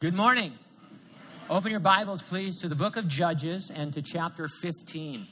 Good 0.00 0.14
morning. 0.14 0.54
Open 1.50 1.70
your 1.70 1.78
Bibles, 1.78 2.22
please, 2.22 2.62
to 2.62 2.68
the 2.68 2.74
book 2.74 2.96
of 2.96 3.06
Judges 3.06 3.70
and 3.70 3.92
to 3.92 4.00
chapter 4.00 4.48
15. 4.48 5.26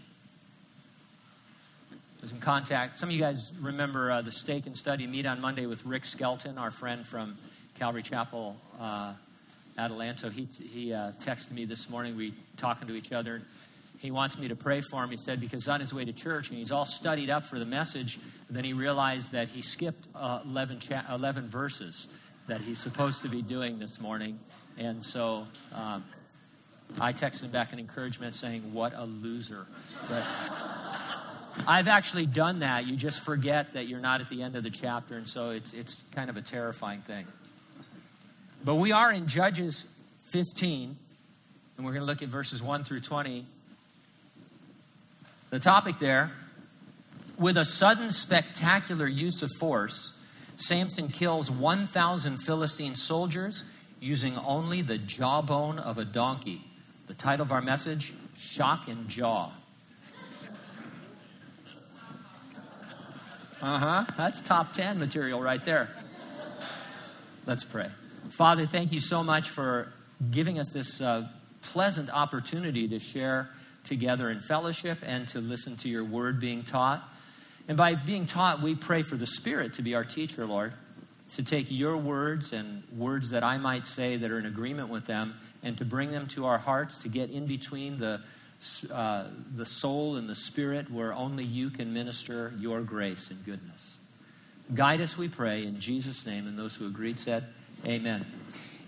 There's 2.21 2.31
some 2.31 2.39
contact. 2.39 2.99
Some 2.99 3.09
of 3.09 3.15
you 3.15 3.19
guys 3.19 3.51
remember 3.63 4.13
uh, 4.13 4.21
the 4.21 4.31
Stake 4.31 4.67
and 4.67 4.77
Study 4.77 5.07
meet 5.07 5.25
on 5.25 5.41
Monday 5.41 5.65
with 5.65 5.87
Rick 5.87 6.05
Skelton, 6.05 6.59
our 6.59 6.71
friend 6.71 7.07
from 7.07 7.39
Calvary 7.79 8.03
Chapel, 8.03 8.59
uh, 8.79 9.15
Adelanto. 9.79 10.31
He, 10.31 10.47
he 10.63 10.93
uh, 10.93 11.13
texted 11.13 11.53
me 11.53 11.65
this 11.65 11.89
morning. 11.89 12.15
We 12.15 12.35
talking 12.59 12.87
to 12.89 12.95
each 12.95 13.11
other. 13.11 13.41
He 14.01 14.11
wants 14.11 14.37
me 14.37 14.49
to 14.49 14.55
pray 14.55 14.83
for 14.83 15.03
him. 15.03 15.09
He 15.09 15.17
said 15.17 15.41
because 15.41 15.67
on 15.67 15.81
his 15.81 15.95
way 15.95 16.05
to 16.05 16.13
church 16.13 16.51
and 16.51 16.59
he's 16.59 16.73
all 16.73 16.85
studied 16.85 17.31
up 17.31 17.45
for 17.45 17.59
the 17.59 17.65
message. 17.65 18.19
then 18.51 18.65
he 18.65 18.75
realized 18.75 19.33
that 19.33 19.49
he 19.49 19.63
skipped 19.63 20.09
uh, 20.15 20.41
11, 20.45 20.81
cha- 20.81 21.07
11 21.11 21.49
verses 21.49 22.07
that 22.49 22.61
he's 22.63 22.79
supposed 22.79 23.23
to 23.23 23.29
be 23.29 23.41
doing 23.41 23.79
this 23.79 23.99
morning. 23.99 24.39
And 24.79 25.05
so 25.05 25.47
um, 25.75 26.05
I 27.01 27.13
texted 27.13 27.43
him 27.43 27.51
back 27.51 27.73
an 27.73 27.79
encouragement 27.79 28.35
saying, 28.35 28.73
What 28.73 28.93
a 28.95 29.05
loser. 29.05 29.67
But 30.09 30.25
I've 31.67 31.89
actually 31.89 32.27
done 32.27 32.61
that. 32.61 32.87
You 32.87 32.97
just 32.97 33.21
forget 33.21 33.73
that 33.75 33.89
you're 33.89 34.01
not 34.01 34.21
at 34.21 34.29
the 34.29 34.43
end 34.43 34.55
of 34.55 34.63
the 34.63 34.71
chapter, 34.71 35.17
and 35.17 35.29
so 35.29 35.51
it's, 35.51 35.75
it's 35.75 36.03
kind 36.13 36.31
of 36.31 36.37
a 36.37 36.43
terrifying 36.43 37.01
thing. 37.01 37.27
But 38.65 38.77
we 38.77 38.93
are 38.93 39.13
in 39.13 39.27
Judges 39.27 39.87
15, 40.31 40.97
and 41.77 41.87
we're 41.87 41.93
going 41.93 42.03
to 42.03 42.07
look 42.07 42.23
at 42.23 42.29
verses 42.29 42.63
1 42.63 42.85
through 42.85 43.01
20. 43.01 43.45
The 45.51 45.59
topic 45.59 45.99
there 45.99 46.31
with 47.39 47.57
a 47.57 47.65
sudden 47.65 48.11
spectacular 48.11 49.07
use 49.07 49.43
of 49.43 49.51
force, 49.59 50.13
Samson 50.57 51.09
kills 51.09 51.51
1,000 51.51 52.39
Philistine 52.39 52.97
soldiers 52.97 53.65
using 54.01 54.37
only 54.37 54.83
the 54.83 54.99
jawbone 54.99 55.79
of 55.79 55.99
a 55.99 56.05
donkey. 56.05 56.63
The 57.07 57.15
title 57.15 57.45
of 57.45 57.53
our 57.53 57.63
message 57.63 58.13
Shock 58.37 58.89
and 58.89 59.09
Jaw. 59.09 59.51
Uh 63.61 63.79
huh. 63.79 64.05
That's 64.17 64.41
top 64.41 64.73
10 64.73 64.99
material 64.99 65.41
right 65.41 65.65
there. 65.65 65.89
Let's 67.45 67.65
pray. 67.65 67.89
Father, 68.31 68.67
thank 68.67 68.93
you 68.93 69.01
so 69.01 69.25
much 69.25 69.51
for 69.51 69.93
giving 70.31 70.61
us 70.61 70.71
this 70.73 71.01
uh, 71.01 71.27
pleasant 71.63 72.11
opportunity 72.11 72.87
to 72.89 73.01
share 73.01 73.49
together 73.83 74.31
in 74.31 74.41
fellowship 74.41 74.99
and 75.03 75.27
to 75.29 75.41
listen 75.41 75.77
to 75.79 75.89
your 75.89 76.05
word 76.05 76.39
being 76.39 76.63
taught. 76.63 77.03
And 77.67 77.77
by 77.77 77.95
being 77.97 78.27
taught, 78.27 78.63
we 78.63 78.75
pray 78.75 79.03
for 79.03 79.17
the 79.17 79.27
Spirit 79.27 79.75
to 79.75 79.83
be 79.83 79.95
our 79.95 80.05
teacher, 80.05 80.47
Lord 80.47 80.73
to 81.37 81.43
take 81.43 81.71
your 81.71 81.97
words 81.97 82.53
and 82.53 82.83
words 82.97 83.31
that 83.31 83.45
I 83.45 83.59
might 83.59 83.87
say 83.87 84.17
that 84.17 84.31
are 84.31 84.39
in 84.39 84.47
agreement 84.47 84.89
with 84.89 85.07
them 85.07 85.35
and 85.63 85.77
to 85.79 85.85
bring 85.85 86.11
them 86.11 86.27
to 86.29 86.47
our 86.47 86.59
hearts, 86.59 86.99
to 86.99 87.09
get 87.09 87.31
in 87.31 87.47
between 87.47 87.99
the, 87.99 88.21
uh, 88.93 89.25
the 89.55 89.65
soul 89.65 90.17
and 90.17 90.29
the 90.29 90.35
spirit 90.35 90.91
where 90.91 91.13
only 91.13 91.45
you 91.45 91.71
can 91.71 91.93
minister 91.93 92.53
your 92.59 92.81
grace 92.81 93.31
and 93.31 93.45
goodness. 93.45 93.99
Guide 94.75 95.01
us, 95.01 95.17
we 95.17 95.29
pray, 95.29 95.65
in 95.65 95.81
Jesus' 95.81 96.27
name. 96.27 96.47
And 96.47 96.59
those 96.59 96.75
who 96.75 96.87
agreed 96.87 97.19
said, 97.19 97.45
Amen. 97.87 98.27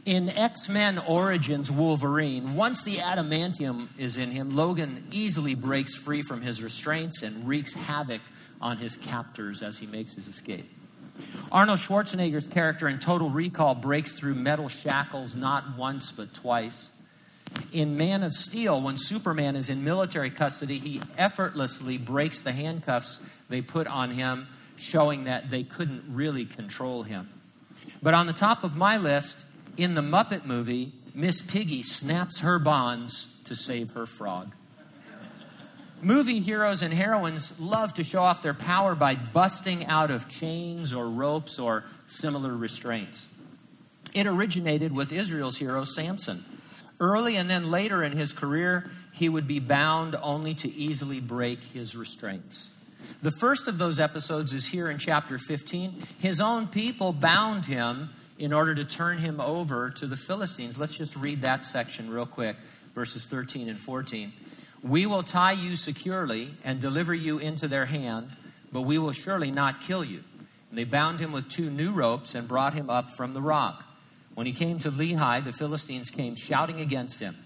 In 0.06 0.30
X 0.30 0.68
Men 0.68 0.98
Origins 0.98 1.70
Wolverine, 1.70 2.56
once 2.56 2.82
the 2.82 2.96
adamantium 2.96 3.88
is 3.98 4.18
in 4.18 4.30
him, 4.30 4.56
Logan 4.56 5.06
easily 5.10 5.54
breaks 5.54 5.94
free 5.94 6.22
from 6.22 6.40
his 6.40 6.62
restraints 6.62 7.22
and 7.22 7.46
wreaks 7.46 7.74
havoc 7.74 8.22
on 8.60 8.78
his 8.78 8.96
captors 8.96 9.62
as 9.62 9.78
he 9.78 9.86
makes 9.86 10.14
his 10.16 10.26
escape. 10.26 10.68
Arnold 11.52 11.80
Schwarzenegger's 11.80 12.46
character 12.46 12.88
in 12.88 13.00
Total 13.00 13.28
Recall 13.28 13.74
breaks 13.74 14.14
through 14.14 14.34
metal 14.34 14.68
shackles 14.68 15.34
not 15.34 15.76
once 15.76 16.12
but 16.12 16.32
twice. 16.32 16.90
In 17.72 17.96
Man 17.96 18.22
of 18.22 18.32
Steel, 18.32 18.80
when 18.80 18.96
Superman 18.96 19.56
is 19.56 19.68
in 19.68 19.82
military 19.82 20.30
custody, 20.30 20.78
he 20.78 21.02
effortlessly 21.18 21.98
breaks 21.98 22.42
the 22.42 22.52
handcuffs 22.52 23.18
they 23.48 23.60
put 23.60 23.88
on 23.88 24.12
him, 24.12 24.46
showing 24.76 25.24
that 25.24 25.50
they 25.50 25.64
couldn't 25.64 26.04
really 26.08 26.44
control 26.44 27.02
him. 27.02 27.28
But 28.00 28.14
on 28.14 28.28
the 28.28 28.32
top 28.32 28.62
of 28.62 28.76
my 28.76 28.96
list, 28.96 29.44
in 29.76 29.94
the 29.94 30.02
Muppet 30.02 30.44
movie, 30.44 30.92
Miss 31.14 31.42
Piggy 31.42 31.82
snaps 31.82 32.40
her 32.40 32.60
bonds 32.60 33.26
to 33.46 33.56
save 33.56 33.90
her 33.92 34.06
frog. 34.06 34.54
Movie 36.02 36.40
heroes 36.40 36.82
and 36.82 36.94
heroines 36.94 37.58
love 37.60 37.94
to 37.94 38.04
show 38.04 38.22
off 38.22 38.42
their 38.42 38.54
power 38.54 38.94
by 38.94 39.14
busting 39.14 39.86
out 39.86 40.10
of 40.10 40.28
chains 40.28 40.94
or 40.94 41.08
ropes 41.08 41.58
or 41.58 41.84
similar 42.06 42.56
restraints. 42.56 43.28
It 44.14 44.26
originated 44.26 44.92
with 44.92 45.12
Israel's 45.12 45.58
hero 45.58 45.84
Samson. 45.84 46.44
Early 46.98 47.36
and 47.36 47.48
then 47.48 47.70
later 47.70 48.02
in 48.02 48.12
his 48.12 48.32
career, 48.32 48.90
he 49.12 49.28
would 49.28 49.46
be 49.46 49.58
bound 49.58 50.16
only 50.22 50.54
to 50.54 50.72
easily 50.72 51.20
break 51.20 51.62
his 51.62 51.94
restraints. 51.94 52.70
The 53.22 53.30
first 53.30 53.68
of 53.68 53.78
those 53.78 54.00
episodes 54.00 54.52
is 54.52 54.66
here 54.66 54.90
in 54.90 54.98
chapter 54.98 55.38
15. 55.38 55.94
His 56.18 56.40
own 56.40 56.66
people 56.66 57.12
bound 57.12 57.66
him 57.66 58.10
in 58.38 58.52
order 58.52 58.74
to 58.74 58.84
turn 58.84 59.18
him 59.18 59.40
over 59.40 59.90
to 59.90 60.06
the 60.06 60.16
Philistines. 60.16 60.78
Let's 60.78 60.96
just 60.96 61.16
read 61.16 61.42
that 61.42 61.62
section 61.62 62.10
real 62.10 62.26
quick, 62.26 62.56
verses 62.94 63.26
13 63.26 63.68
and 63.68 63.78
14. 63.78 64.32
We 64.82 65.06
will 65.06 65.22
tie 65.22 65.52
you 65.52 65.76
securely 65.76 66.50
and 66.64 66.80
deliver 66.80 67.14
you 67.14 67.38
into 67.38 67.68
their 67.68 67.86
hand, 67.86 68.30
but 68.72 68.82
we 68.82 68.98
will 68.98 69.12
surely 69.12 69.50
not 69.50 69.82
kill 69.82 70.04
you. 70.04 70.24
And 70.70 70.78
they 70.78 70.84
bound 70.84 71.20
him 71.20 71.32
with 71.32 71.48
two 71.48 71.68
new 71.68 71.92
ropes 71.92 72.34
and 72.34 72.48
brought 72.48 72.74
him 72.74 72.88
up 72.88 73.10
from 73.10 73.34
the 73.34 73.42
rock. 73.42 73.84
When 74.34 74.46
he 74.46 74.52
came 74.52 74.78
to 74.80 74.90
Lehi, 74.90 75.44
the 75.44 75.52
Philistines 75.52 76.10
came 76.10 76.34
shouting 76.34 76.80
against 76.80 77.20
him. 77.20 77.36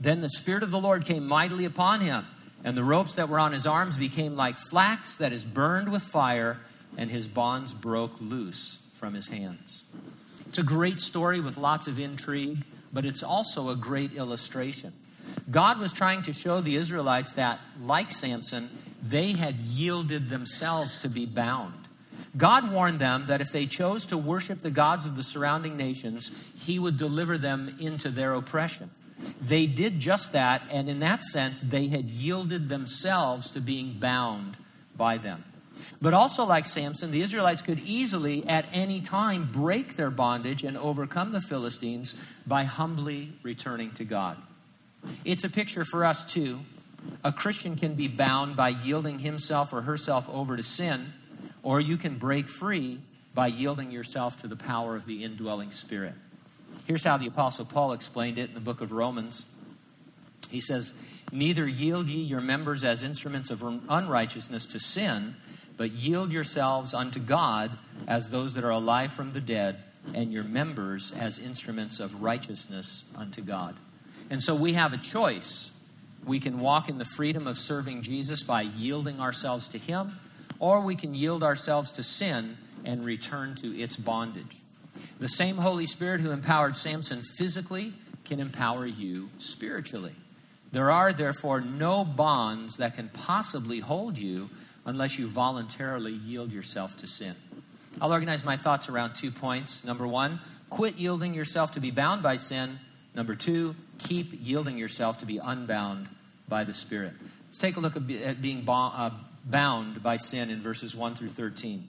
Then 0.00 0.20
the 0.20 0.28
Spirit 0.28 0.62
of 0.62 0.70
the 0.70 0.80
Lord 0.80 1.04
came 1.04 1.26
mightily 1.26 1.64
upon 1.64 2.00
him, 2.00 2.26
and 2.64 2.76
the 2.76 2.84
ropes 2.84 3.14
that 3.14 3.28
were 3.28 3.38
on 3.38 3.52
his 3.52 3.66
arms 3.66 3.96
became 3.96 4.36
like 4.36 4.58
flax 4.58 5.14
that 5.16 5.32
is 5.32 5.44
burned 5.44 5.90
with 5.90 6.02
fire, 6.02 6.58
and 6.98 7.10
his 7.10 7.26
bonds 7.26 7.72
broke 7.72 8.20
loose 8.20 8.78
from 8.92 9.14
his 9.14 9.28
hands. 9.28 9.84
It's 10.48 10.58
a 10.58 10.62
great 10.62 11.00
story 11.00 11.40
with 11.40 11.56
lots 11.56 11.86
of 11.86 11.98
intrigue, 11.98 12.64
but 12.92 13.06
it's 13.06 13.22
also 13.22 13.70
a 13.70 13.76
great 13.76 14.12
illustration. 14.14 14.92
God 15.50 15.78
was 15.78 15.92
trying 15.92 16.22
to 16.22 16.32
show 16.32 16.60
the 16.60 16.76
Israelites 16.76 17.32
that, 17.32 17.60
like 17.80 18.10
Samson, 18.10 18.70
they 19.02 19.32
had 19.32 19.56
yielded 19.56 20.28
themselves 20.28 20.96
to 20.98 21.08
be 21.08 21.26
bound. 21.26 21.74
God 22.36 22.70
warned 22.72 22.98
them 22.98 23.26
that 23.26 23.40
if 23.40 23.52
they 23.52 23.66
chose 23.66 24.06
to 24.06 24.16
worship 24.16 24.60
the 24.60 24.70
gods 24.70 25.06
of 25.06 25.16
the 25.16 25.22
surrounding 25.22 25.76
nations, 25.76 26.30
He 26.54 26.78
would 26.78 26.96
deliver 26.96 27.36
them 27.36 27.76
into 27.78 28.08
their 28.08 28.34
oppression. 28.34 28.90
They 29.40 29.66
did 29.66 30.00
just 30.00 30.32
that, 30.32 30.62
and 30.70 30.88
in 30.88 31.00
that 31.00 31.22
sense, 31.22 31.60
they 31.60 31.88
had 31.88 32.06
yielded 32.06 32.68
themselves 32.68 33.50
to 33.50 33.60
being 33.60 33.98
bound 33.98 34.56
by 34.96 35.18
them. 35.18 35.44
But 36.00 36.14
also, 36.14 36.44
like 36.44 36.66
Samson, 36.66 37.10
the 37.10 37.22
Israelites 37.22 37.62
could 37.62 37.80
easily, 37.80 38.46
at 38.46 38.66
any 38.72 39.00
time, 39.00 39.48
break 39.50 39.96
their 39.96 40.10
bondage 40.10 40.64
and 40.64 40.76
overcome 40.76 41.32
the 41.32 41.40
Philistines 41.40 42.14
by 42.46 42.64
humbly 42.64 43.32
returning 43.42 43.90
to 43.92 44.04
God. 44.04 44.36
It's 45.24 45.44
a 45.44 45.48
picture 45.48 45.84
for 45.84 46.04
us 46.04 46.24
too. 46.24 46.60
A 47.24 47.32
Christian 47.32 47.76
can 47.76 47.94
be 47.94 48.08
bound 48.08 48.56
by 48.56 48.70
yielding 48.70 49.18
himself 49.18 49.72
or 49.72 49.82
herself 49.82 50.28
over 50.28 50.56
to 50.56 50.62
sin, 50.62 51.12
or 51.62 51.80
you 51.80 51.96
can 51.96 52.16
break 52.16 52.48
free 52.48 53.00
by 53.34 53.48
yielding 53.48 53.90
yourself 53.90 54.38
to 54.38 54.48
the 54.48 54.56
power 54.56 54.94
of 54.94 55.06
the 55.06 55.24
indwelling 55.24 55.72
Spirit. 55.72 56.14
Here's 56.86 57.04
how 57.04 57.16
the 57.16 57.26
Apostle 57.26 57.64
Paul 57.64 57.92
explained 57.92 58.38
it 58.38 58.48
in 58.48 58.54
the 58.54 58.60
book 58.60 58.80
of 58.80 58.92
Romans. 58.92 59.46
He 60.50 60.60
says, 60.60 60.94
Neither 61.30 61.66
yield 61.66 62.08
ye 62.08 62.22
your 62.22 62.40
members 62.40 62.84
as 62.84 63.02
instruments 63.02 63.50
of 63.50 63.62
unrighteousness 63.88 64.66
to 64.66 64.78
sin, 64.78 65.34
but 65.76 65.92
yield 65.92 66.32
yourselves 66.32 66.92
unto 66.92 67.20
God 67.20 67.70
as 68.06 68.28
those 68.28 68.54
that 68.54 68.64
are 68.64 68.70
alive 68.70 69.12
from 69.12 69.32
the 69.32 69.40
dead, 69.40 69.78
and 70.14 70.32
your 70.32 70.44
members 70.44 71.12
as 71.12 71.38
instruments 71.38 72.00
of 72.00 72.22
righteousness 72.22 73.04
unto 73.16 73.40
God. 73.40 73.76
And 74.32 74.42
so 74.42 74.54
we 74.54 74.72
have 74.72 74.94
a 74.94 74.96
choice. 74.96 75.72
We 76.24 76.40
can 76.40 76.60
walk 76.60 76.88
in 76.88 76.96
the 76.96 77.04
freedom 77.04 77.46
of 77.46 77.58
serving 77.58 78.00
Jesus 78.00 78.42
by 78.42 78.62
yielding 78.62 79.20
ourselves 79.20 79.68
to 79.68 79.78
Him, 79.78 80.18
or 80.58 80.80
we 80.80 80.96
can 80.96 81.14
yield 81.14 81.44
ourselves 81.44 81.92
to 81.92 82.02
sin 82.02 82.56
and 82.82 83.04
return 83.04 83.56
to 83.56 83.78
its 83.78 83.98
bondage. 83.98 84.56
The 85.18 85.28
same 85.28 85.58
Holy 85.58 85.84
Spirit 85.84 86.22
who 86.22 86.30
empowered 86.30 86.76
Samson 86.76 87.20
physically 87.36 87.92
can 88.24 88.40
empower 88.40 88.86
you 88.86 89.28
spiritually. 89.36 90.14
There 90.72 90.90
are, 90.90 91.12
therefore, 91.12 91.60
no 91.60 92.02
bonds 92.02 92.78
that 92.78 92.94
can 92.94 93.10
possibly 93.10 93.80
hold 93.80 94.16
you 94.16 94.48
unless 94.86 95.18
you 95.18 95.26
voluntarily 95.26 96.14
yield 96.14 96.54
yourself 96.54 96.96
to 96.96 97.06
sin. 97.06 97.34
I'll 98.00 98.12
organize 98.12 98.46
my 98.46 98.56
thoughts 98.56 98.88
around 98.88 99.14
two 99.14 99.30
points. 99.30 99.84
Number 99.84 100.06
one, 100.06 100.40
quit 100.70 100.96
yielding 100.96 101.34
yourself 101.34 101.72
to 101.72 101.80
be 101.80 101.90
bound 101.90 102.22
by 102.22 102.36
sin. 102.36 102.78
Number 103.14 103.34
two, 103.34 103.74
keep 103.98 104.32
yielding 104.32 104.78
yourself 104.78 105.18
to 105.18 105.26
be 105.26 105.38
unbound 105.38 106.08
by 106.48 106.64
the 106.64 106.74
Spirit. 106.74 107.12
Let's 107.46 107.58
take 107.58 107.76
a 107.76 107.80
look 107.80 107.96
at 107.96 108.40
being 108.40 108.68
uh, 108.68 109.10
bound 109.44 110.02
by 110.02 110.16
sin 110.16 110.50
in 110.50 110.60
verses 110.60 110.96
1 110.96 111.14
through 111.14 111.28
13. 111.28 111.88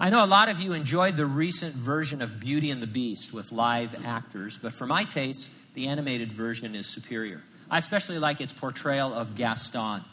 I 0.00 0.10
know 0.10 0.24
a 0.24 0.26
lot 0.26 0.48
of 0.48 0.60
you 0.60 0.72
enjoyed 0.72 1.16
the 1.16 1.26
recent 1.26 1.74
version 1.74 2.22
of 2.22 2.40
Beauty 2.40 2.70
and 2.70 2.82
the 2.82 2.86
Beast 2.86 3.32
with 3.32 3.52
live 3.52 4.04
actors, 4.04 4.58
but 4.58 4.72
for 4.72 4.86
my 4.86 5.04
taste, 5.04 5.50
the 5.74 5.88
animated 5.88 6.32
version 6.32 6.74
is 6.74 6.86
superior. 6.86 7.42
I 7.70 7.78
especially 7.78 8.18
like 8.18 8.40
its 8.40 8.52
portrayal 8.52 9.12
of 9.12 9.34
Gaston. 9.34 10.04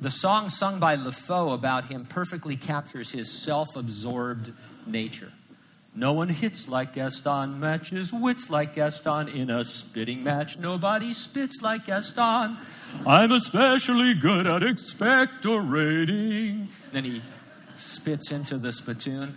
The 0.00 0.10
song 0.10 0.48
sung 0.48 0.80
by 0.80 0.96
LeFou 0.96 1.54
about 1.54 1.86
him 1.86 2.04
perfectly 2.04 2.56
captures 2.56 3.12
his 3.12 3.30
self 3.30 3.76
absorbed 3.76 4.52
nature. 4.86 5.32
No 5.96 6.12
one 6.12 6.28
hits 6.28 6.68
like 6.68 6.94
Gaston, 6.94 7.60
matches 7.60 8.12
wits 8.12 8.50
like 8.50 8.74
Gaston. 8.74 9.28
In 9.28 9.48
a 9.48 9.62
spitting 9.62 10.24
match, 10.24 10.58
nobody 10.58 11.12
spits 11.12 11.62
like 11.62 11.86
Gaston. 11.86 12.56
I'm 13.06 13.30
especially 13.30 14.14
good 14.14 14.46
at 14.46 14.62
expectorating. 14.62 16.66
Then 16.92 17.04
he 17.04 17.22
spits 17.76 18.32
into 18.32 18.58
the 18.58 18.72
spittoon. 18.72 19.36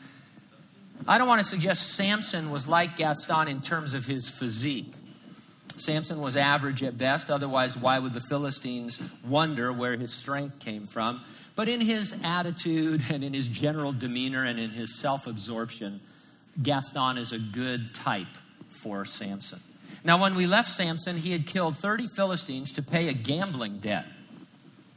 I 1.08 1.20
don't 1.20 1.28
want 1.28 1.42
to 1.42 1.48
suggest 1.48 1.94
Samson 1.94 2.50
was 2.50 2.68
like 2.68 2.98
Gaston 2.98 3.48
in 3.48 3.60
terms 3.60 3.94
of 3.94 4.06
his 4.06 4.28
physique. 4.28 4.94
Samson 5.78 6.22
was 6.22 6.36
average 6.36 6.82
at 6.82 6.98
best, 6.98 7.30
otherwise, 7.30 7.78
why 7.78 8.00
would 8.00 8.16
the 8.16 8.20
Philistines 8.20 9.00
wonder 9.24 9.72
where 9.72 9.96
his 9.96 10.12
strength 10.12 10.58
came 10.58 10.88
from? 10.88 11.22
But 11.56 11.70
in 11.70 11.82
his 11.82 12.16
attitude 12.24 13.04
and 13.12 13.24
in 13.24 13.36
his 13.36 13.48
general 13.48 13.92
demeanor 13.92 14.44
and 14.44 14.60
in 14.60 14.72
his 14.72 15.00
self 15.00 15.28
absorption, 15.28 16.02
Gaston 16.62 17.18
is 17.18 17.32
a 17.32 17.40
good 17.40 17.94
type 17.94 18.28
for 18.70 19.06
Samson. 19.06 19.60
Now, 20.04 20.22
when 20.22 20.36
we 20.36 20.48
left 20.48 20.70
Samson, 20.70 21.18
he 21.18 21.32
had 21.32 21.48
killed 21.48 21.78
30 21.78 22.08
Philistines 22.16 22.72
to 22.74 22.82
pay 22.82 23.08
a 23.08 23.14
gambling 23.14 23.80
debt. 23.80 24.06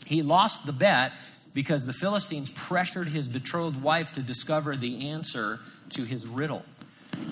He 0.06 0.22
lost 0.22 0.66
the 0.66 0.72
bet 0.72 1.12
because 1.54 1.84
the 1.84 1.92
Philistines 1.92 2.50
pressured 2.50 3.08
his 3.08 3.28
betrothed 3.28 3.82
wife 3.82 4.12
to 4.12 4.22
discover 4.22 4.76
the 4.76 5.08
answer 5.08 5.60
to 5.90 6.04
his 6.04 6.26
riddle. 6.26 6.64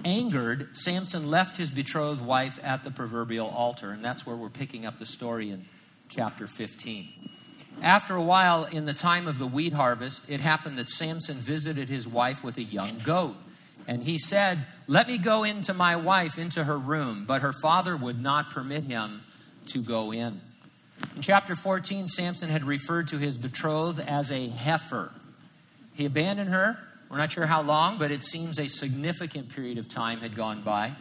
Angered, 0.04 0.76
Samson 0.76 1.30
left 1.30 1.56
his 1.56 1.70
betrothed 1.70 2.20
wife 2.20 2.58
at 2.62 2.84
the 2.84 2.90
proverbial 2.90 3.48
altar, 3.48 3.90
and 3.90 4.04
that's 4.04 4.26
where 4.26 4.36
we're 4.36 4.48
picking 4.48 4.86
up 4.86 4.98
the 4.98 5.06
story 5.06 5.50
in 5.50 5.64
chapter 6.08 6.46
15. 6.46 7.08
After 7.80 8.16
a 8.16 8.22
while, 8.22 8.64
in 8.64 8.86
the 8.86 8.94
time 8.94 9.28
of 9.28 9.38
the 9.38 9.46
wheat 9.46 9.72
harvest, 9.72 10.28
it 10.28 10.40
happened 10.40 10.78
that 10.78 10.88
Samson 10.88 11.36
visited 11.36 11.88
his 11.88 12.08
wife 12.08 12.42
with 12.42 12.56
a 12.58 12.62
young 12.62 12.98
goat. 13.04 13.36
And 13.88 14.02
he 14.02 14.18
said, 14.18 14.66
Let 14.86 15.08
me 15.08 15.16
go 15.16 15.42
into 15.44 15.72
my 15.72 15.96
wife 15.96 16.38
into 16.38 16.62
her 16.62 16.78
room. 16.78 17.24
But 17.26 17.40
her 17.40 17.54
father 17.62 17.96
would 17.96 18.22
not 18.22 18.50
permit 18.50 18.84
him 18.84 19.22
to 19.68 19.82
go 19.82 20.12
in. 20.12 20.42
In 21.16 21.22
chapter 21.22 21.54
14, 21.54 22.06
Samson 22.06 22.50
had 22.50 22.64
referred 22.64 23.08
to 23.08 23.18
his 23.18 23.38
betrothed 23.38 24.00
as 24.00 24.30
a 24.30 24.48
heifer. 24.48 25.10
He 25.94 26.04
abandoned 26.04 26.50
her. 26.50 26.78
We're 27.08 27.16
not 27.16 27.32
sure 27.32 27.46
how 27.46 27.62
long, 27.62 27.96
but 27.96 28.10
it 28.10 28.22
seems 28.22 28.60
a 28.60 28.68
significant 28.68 29.48
period 29.48 29.78
of 29.78 29.88
time 29.88 30.20
had 30.20 30.36
gone 30.36 30.62
by. 30.62 30.92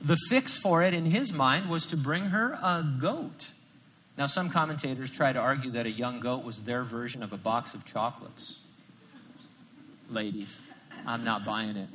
The 0.00 0.16
fix 0.28 0.56
for 0.56 0.82
it, 0.82 0.94
in 0.94 1.06
his 1.06 1.32
mind, 1.32 1.68
was 1.68 1.86
to 1.86 1.96
bring 1.96 2.26
her 2.26 2.52
a 2.62 2.86
goat. 3.00 3.48
Now, 4.16 4.26
some 4.26 4.48
commentators 4.50 5.10
try 5.10 5.32
to 5.32 5.40
argue 5.40 5.72
that 5.72 5.86
a 5.86 5.90
young 5.90 6.20
goat 6.20 6.44
was 6.44 6.62
their 6.62 6.84
version 6.84 7.24
of 7.24 7.32
a 7.32 7.36
box 7.36 7.74
of 7.74 7.84
chocolates. 7.84 8.60
Ladies, 10.08 10.60
I'm 11.04 11.24
not 11.24 11.44
buying 11.44 11.76
it. 11.76 11.88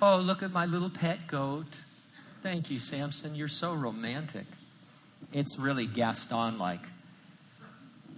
Oh, 0.00 0.16
look 0.16 0.42
at 0.42 0.50
my 0.50 0.66
little 0.66 0.90
pet 0.90 1.26
goat. 1.26 1.78
Thank 2.42 2.70
you, 2.70 2.78
Samson. 2.78 3.34
You're 3.34 3.46
so 3.46 3.74
romantic. 3.74 4.46
It's 5.32 5.58
really 5.58 5.86
Gaston 5.86 6.58
like. 6.58 6.80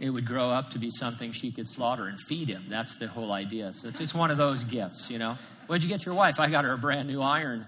It 0.00 0.10
would 0.10 0.26
grow 0.26 0.50
up 0.50 0.70
to 0.70 0.78
be 0.78 0.90
something 0.90 1.32
she 1.32 1.52
could 1.52 1.68
slaughter 1.68 2.06
and 2.06 2.18
feed 2.18 2.48
him. 2.48 2.64
That's 2.68 2.96
the 2.96 3.06
whole 3.06 3.32
idea. 3.32 3.72
So 3.74 3.88
it's, 3.88 4.00
it's 4.00 4.14
one 4.14 4.30
of 4.30 4.38
those 4.38 4.64
gifts, 4.64 5.10
you 5.10 5.18
know. 5.18 5.36
What'd 5.66 5.82
you 5.82 5.88
get 5.88 6.04
your 6.04 6.14
wife? 6.14 6.40
I 6.40 6.50
got 6.50 6.64
her 6.64 6.72
a 6.72 6.78
brand 6.78 7.08
new 7.08 7.22
iron. 7.22 7.66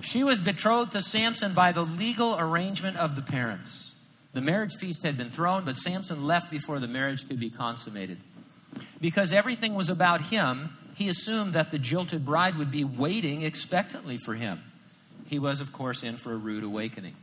She 0.00 0.22
was 0.22 0.38
betrothed 0.38 0.92
to 0.92 1.00
Samson 1.00 1.54
by 1.54 1.72
the 1.72 1.82
legal 1.82 2.38
arrangement 2.38 2.96
of 2.98 3.16
the 3.16 3.22
parents. 3.22 3.94
The 4.32 4.40
marriage 4.40 4.74
feast 4.74 5.02
had 5.02 5.16
been 5.16 5.30
thrown, 5.30 5.64
but 5.64 5.78
Samson 5.78 6.26
left 6.26 6.50
before 6.50 6.78
the 6.78 6.88
marriage 6.88 7.26
could 7.26 7.40
be 7.40 7.50
consummated. 7.50 8.18
Because 9.00 9.32
everything 9.32 9.74
was 9.74 9.90
about 9.90 10.22
him, 10.22 10.76
he 10.94 11.08
assumed 11.08 11.54
that 11.54 11.70
the 11.70 11.78
jilted 11.78 12.24
bride 12.24 12.56
would 12.56 12.70
be 12.70 12.84
waiting 12.84 13.42
expectantly 13.42 14.16
for 14.16 14.34
him 14.34 14.62
he 15.26 15.38
was, 15.38 15.60
of 15.60 15.72
course, 15.72 16.02
in 16.02 16.16
for 16.16 16.32
a 16.32 16.36
rude 16.36 16.64
awakening. 16.64 17.14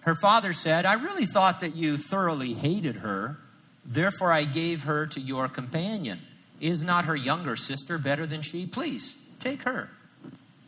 Her 0.00 0.14
father 0.14 0.52
said, 0.52 0.86
I 0.86 0.94
really 0.94 1.26
thought 1.26 1.60
that 1.60 1.76
you 1.76 1.96
thoroughly 1.96 2.54
hated 2.54 2.96
her, 2.96 3.38
therefore 3.84 4.32
I 4.32 4.44
gave 4.44 4.84
her 4.84 5.06
to 5.06 5.20
your 5.20 5.48
companion. 5.48 6.20
Is 6.60 6.82
not 6.82 7.04
her 7.04 7.14
younger 7.14 7.54
sister 7.54 7.98
better 7.98 8.26
than 8.26 8.42
she? 8.42 8.66
Please, 8.66 9.16
take 9.38 9.62
her. 9.62 9.90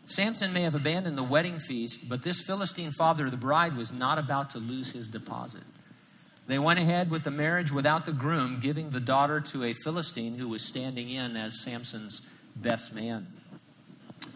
Samson 0.04 0.52
may 0.52 0.62
have 0.62 0.74
abandoned 0.74 1.18
the 1.18 1.22
wedding 1.24 1.58
feast, 1.58 2.08
but 2.08 2.22
this 2.22 2.40
Philistine 2.42 2.92
father 2.92 3.24
of 3.24 3.30
the 3.30 3.36
bride 3.36 3.76
was 3.76 3.92
not 3.92 4.18
about 4.18 4.50
to 4.50 4.58
lose 4.58 4.90
his 4.90 5.08
deposit. 5.08 5.62
They 6.50 6.58
went 6.58 6.80
ahead 6.80 7.12
with 7.12 7.22
the 7.22 7.30
marriage 7.30 7.70
without 7.70 8.06
the 8.06 8.12
groom, 8.12 8.58
giving 8.58 8.90
the 8.90 8.98
daughter 8.98 9.40
to 9.40 9.62
a 9.62 9.72
Philistine 9.72 10.36
who 10.36 10.48
was 10.48 10.66
standing 10.66 11.08
in 11.08 11.36
as 11.36 11.62
Samson's 11.62 12.22
best 12.56 12.92
man. 12.92 13.28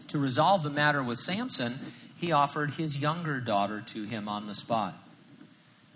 To 0.07 0.17
resolve 0.17 0.63
the 0.63 0.69
matter 0.69 1.03
with 1.03 1.19
Samson, 1.19 1.77
he 2.15 2.31
offered 2.31 2.75
his 2.75 2.97
younger 2.97 3.41
daughter 3.41 3.83
to 3.87 4.05
him 4.05 4.29
on 4.29 4.47
the 4.47 4.53
spot. 4.53 4.95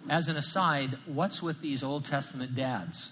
As 0.10 0.28
an 0.28 0.36
aside, 0.36 0.98
what's 1.06 1.42
with 1.42 1.62
these 1.62 1.84
Old 1.84 2.04
Testament 2.04 2.54
dads? 2.54 3.12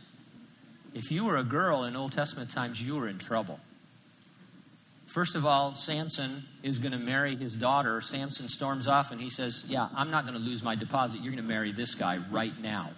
If 0.93 1.09
you 1.09 1.23
were 1.23 1.37
a 1.37 1.45
girl 1.45 1.85
in 1.85 1.95
Old 1.95 2.11
Testament 2.11 2.51
times, 2.51 2.81
you 2.81 2.97
were 2.97 3.07
in 3.07 3.19
trouble. 3.19 3.61
First 5.17 5.33
of 5.33 5.47
all, 5.47 5.73
Samson 5.73 6.43
is 6.61 6.77
going 6.77 6.91
to 6.91 6.99
marry 6.99 7.35
his 7.35 7.55
daughter. 7.55 8.01
Samson 8.01 8.47
storms 8.47 8.87
off 8.87 9.11
and 9.11 9.19
he 9.19 9.31
says, 9.31 9.63
Yeah, 9.67 9.89
I'm 9.95 10.11
not 10.11 10.27
going 10.27 10.37
to 10.37 10.39
lose 10.39 10.61
my 10.61 10.75
deposit. 10.75 11.21
You're 11.21 11.33
going 11.33 11.43
to 11.43 11.49
marry 11.49 11.71
this 11.71 11.95
guy 11.95 12.19
right 12.29 12.53
now. 12.61 12.91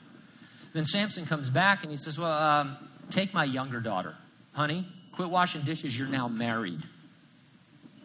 Then 0.73 0.83
Samson 0.85 1.25
comes 1.25 1.49
back 1.49 1.83
and 1.83 1.91
he 1.93 1.97
says, 1.97 2.19
Well, 2.19 2.33
um, 2.33 2.75
take 3.09 3.33
my 3.33 3.45
younger 3.45 3.79
daughter. 3.79 4.15
Honey, 4.51 4.85
quit 5.13 5.29
washing 5.29 5.61
dishes. 5.61 5.97
You're 5.97 6.09
now 6.09 6.27
married. 6.27 6.81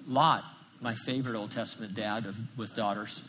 Lot 0.06 0.44
my 0.80 0.94
favorite 0.94 1.36
Old 1.36 1.50
Testament 1.50 1.94
dad 1.94 2.26
of, 2.26 2.38
with 2.56 2.76
daughters. 2.76 3.20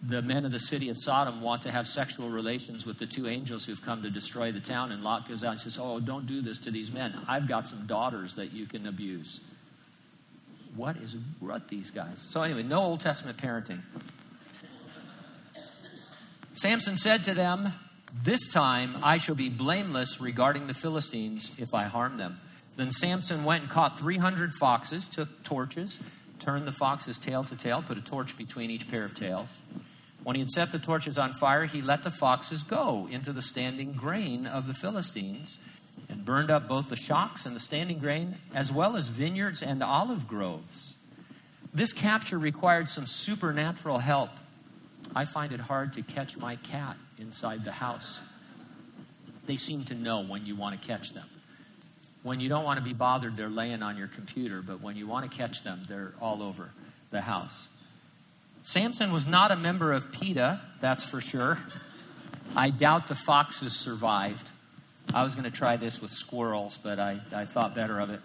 The 0.00 0.22
men 0.22 0.44
of 0.44 0.52
the 0.52 0.60
city 0.60 0.90
of 0.90 0.96
Sodom 0.96 1.40
want 1.40 1.62
to 1.62 1.72
have 1.72 1.88
sexual 1.88 2.30
relations 2.30 2.86
with 2.86 3.00
the 3.00 3.06
two 3.06 3.26
angels 3.26 3.64
who've 3.64 3.82
come 3.82 4.04
to 4.04 4.10
destroy 4.10 4.52
the 4.52 4.60
town. 4.60 4.92
And 4.92 5.02
Lot 5.02 5.28
goes 5.28 5.42
out 5.42 5.50
and 5.50 5.60
says, 5.60 5.76
Oh, 5.76 5.98
don't 5.98 6.28
do 6.28 6.40
this 6.40 6.60
to 6.60 6.70
these 6.70 6.92
men. 6.92 7.20
I've 7.26 7.48
got 7.48 7.66
some 7.66 7.88
daughters 7.88 8.36
that 8.36 8.52
you 8.52 8.66
can 8.66 8.86
abuse. 8.86 9.40
What 10.76 10.96
is 10.98 11.16
what 11.40 11.68
these 11.68 11.90
guys? 11.90 12.26
So, 12.30 12.42
anyway, 12.42 12.62
no 12.62 12.80
Old 12.82 13.00
Testament 13.00 13.38
parenting. 13.38 13.80
Samson 16.52 16.96
said 16.96 17.24
to 17.24 17.34
them, 17.34 17.72
This 18.22 18.48
time 18.48 18.96
I 19.02 19.18
shall 19.18 19.34
be 19.34 19.48
blameless 19.48 20.20
regarding 20.20 20.66
the 20.66 20.74
Philistines 20.74 21.50
if 21.58 21.74
I 21.74 21.84
harm 21.84 22.16
them. 22.16 22.40
Then 22.76 22.90
Samson 22.90 23.44
went 23.44 23.62
and 23.62 23.70
caught 23.70 23.98
300 23.98 24.52
foxes, 24.52 25.08
took 25.08 25.42
torches, 25.42 25.98
turned 26.38 26.66
the 26.66 26.72
foxes 26.72 27.18
tail 27.18 27.44
to 27.44 27.56
tail, 27.56 27.82
put 27.82 27.96
a 27.98 28.02
torch 28.02 28.36
between 28.36 28.70
each 28.70 28.88
pair 28.90 29.04
of 29.04 29.14
tails. 29.14 29.60
When 30.24 30.34
he 30.34 30.40
had 30.40 30.50
set 30.50 30.72
the 30.72 30.78
torches 30.78 31.18
on 31.18 31.32
fire, 31.32 31.64
he 31.64 31.80
let 31.80 32.02
the 32.02 32.10
foxes 32.10 32.62
go 32.62 33.08
into 33.10 33.32
the 33.32 33.42
standing 33.42 33.92
grain 33.92 34.46
of 34.46 34.66
the 34.66 34.74
Philistines 34.74 35.58
and 36.08 36.24
burned 36.24 36.50
up 36.50 36.68
both 36.68 36.88
the 36.88 36.96
shocks 36.96 37.46
and 37.46 37.56
the 37.56 37.60
standing 37.60 37.98
grain, 37.98 38.36
as 38.54 38.72
well 38.72 38.96
as 38.96 39.08
vineyards 39.08 39.62
and 39.62 39.82
olive 39.82 40.28
groves. 40.28 40.94
This 41.74 41.92
capture 41.92 42.38
required 42.38 42.88
some 42.88 43.06
supernatural 43.06 43.98
help. 43.98 44.30
I 45.14 45.24
find 45.24 45.52
it 45.52 45.60
hard 45.60 45.92
to 45.94 46.02
catch 46.02 46.36
my 46.36 46.56
cat 46.56 46.96
inside 47.18 47.64
the 47.64 47.72
house. 47.72 48.20
They 49.46 49.56
seem 49.56 49.84
to 49.84 49.94
know 49.94 50.22
when 50.22 50.46
you 50.46 50.56
want 50.56 50.80
to 50.80 50.88
catch 50.88 51.12
them. 51.12 51.28
When 52.22 52.40
you 52.40 52.48
don't 52.48 52.64
want 52.64 52.78
to 52.78 52.84
be 52.84 52.92
bothered, 52.92 53.36
they're 53.36 53.48
laying 53.48 53.82
on 53.82 53.96
your 53.96 54.08
computer, 54.08 54.60
but 54.60 54.80
when 54.80 54.96
you 54.96 55.06
want 55.06 55.30
to 55.30 55.36
catch 55.36 55.62
them, 55.62 55.84
they're 55.88 56.12
all 56.20 56.42
over 56.42 56.70
the 57.10 57.20
house. 57.20 57.68
Samson 58.64 59.12
was 59.12 59.28
not 59.28 59.52
a 59.52 59.56
member 59.56 59.92
of 59.92 60.10
PETA, 60.10 60.60
that's 60.80 61.04
for 61.04 61.20
sure. 61.20 61.58
I 62.56 62.70
doubt 62.70 63.06
the 63.06 63.14
foxes 63.14 63.76
survived. 63.76 64.50
I 65.14 65.22
was 65.22 65.34
going 65.34 65.44
to 65.44 65.56
try 65.56 65.76
this 65.76 66.00
with 66.00 66.10
squirrels, 66.10 66.78
but 66.82 66.98
I, 66.98 67.20
I 67.34 67.44
thought 67.44 67.74
better 67.74 67.98
of 67.98 68.10
it. 68.10 68.20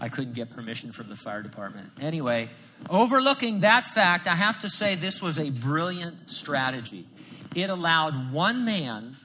I 0.00 0.08
couldn't 0.08 0.34
get 0.34 0.50
permission 0.50 0.90
from 0.90 1.08
the 1.08 1.16
fire 1.16 1.42
department. 1.42 1.90
Anyway, 2.00 2.48
overlooking 2.90 3.60
that 3.60 3.84
fact, 3.84 4.26
I 4.26 4.34
have 4.34 4.58
to 4.60 4.68
say 4.68 4.94
this 4.94 5.22
was 5.22 5.38
a 5.38 5.50
brilliant 5.50 6.30
strategy. 6.30 7.06
It 7.54 7.70
allowed 7.70 8.32
one 8.32 8.64
man 8.64 9.16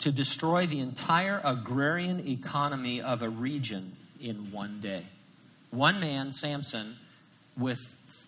to 0.00 0.10
destroy 0.10 0.66
the 0.66 0.80
entire 0.80 1.40
agrarian 1.44 2.26
economy 2.26 3.00
of 3.00 3.22
a 3.22 3.28
region 3.28 3.96
in 4.20 4.50
one 4.50 4.80
day. 4.80 5.04
One 5.70 6.00
man, 6.00 6.32
Samson, 6.32 6.96
with 7.56 7.78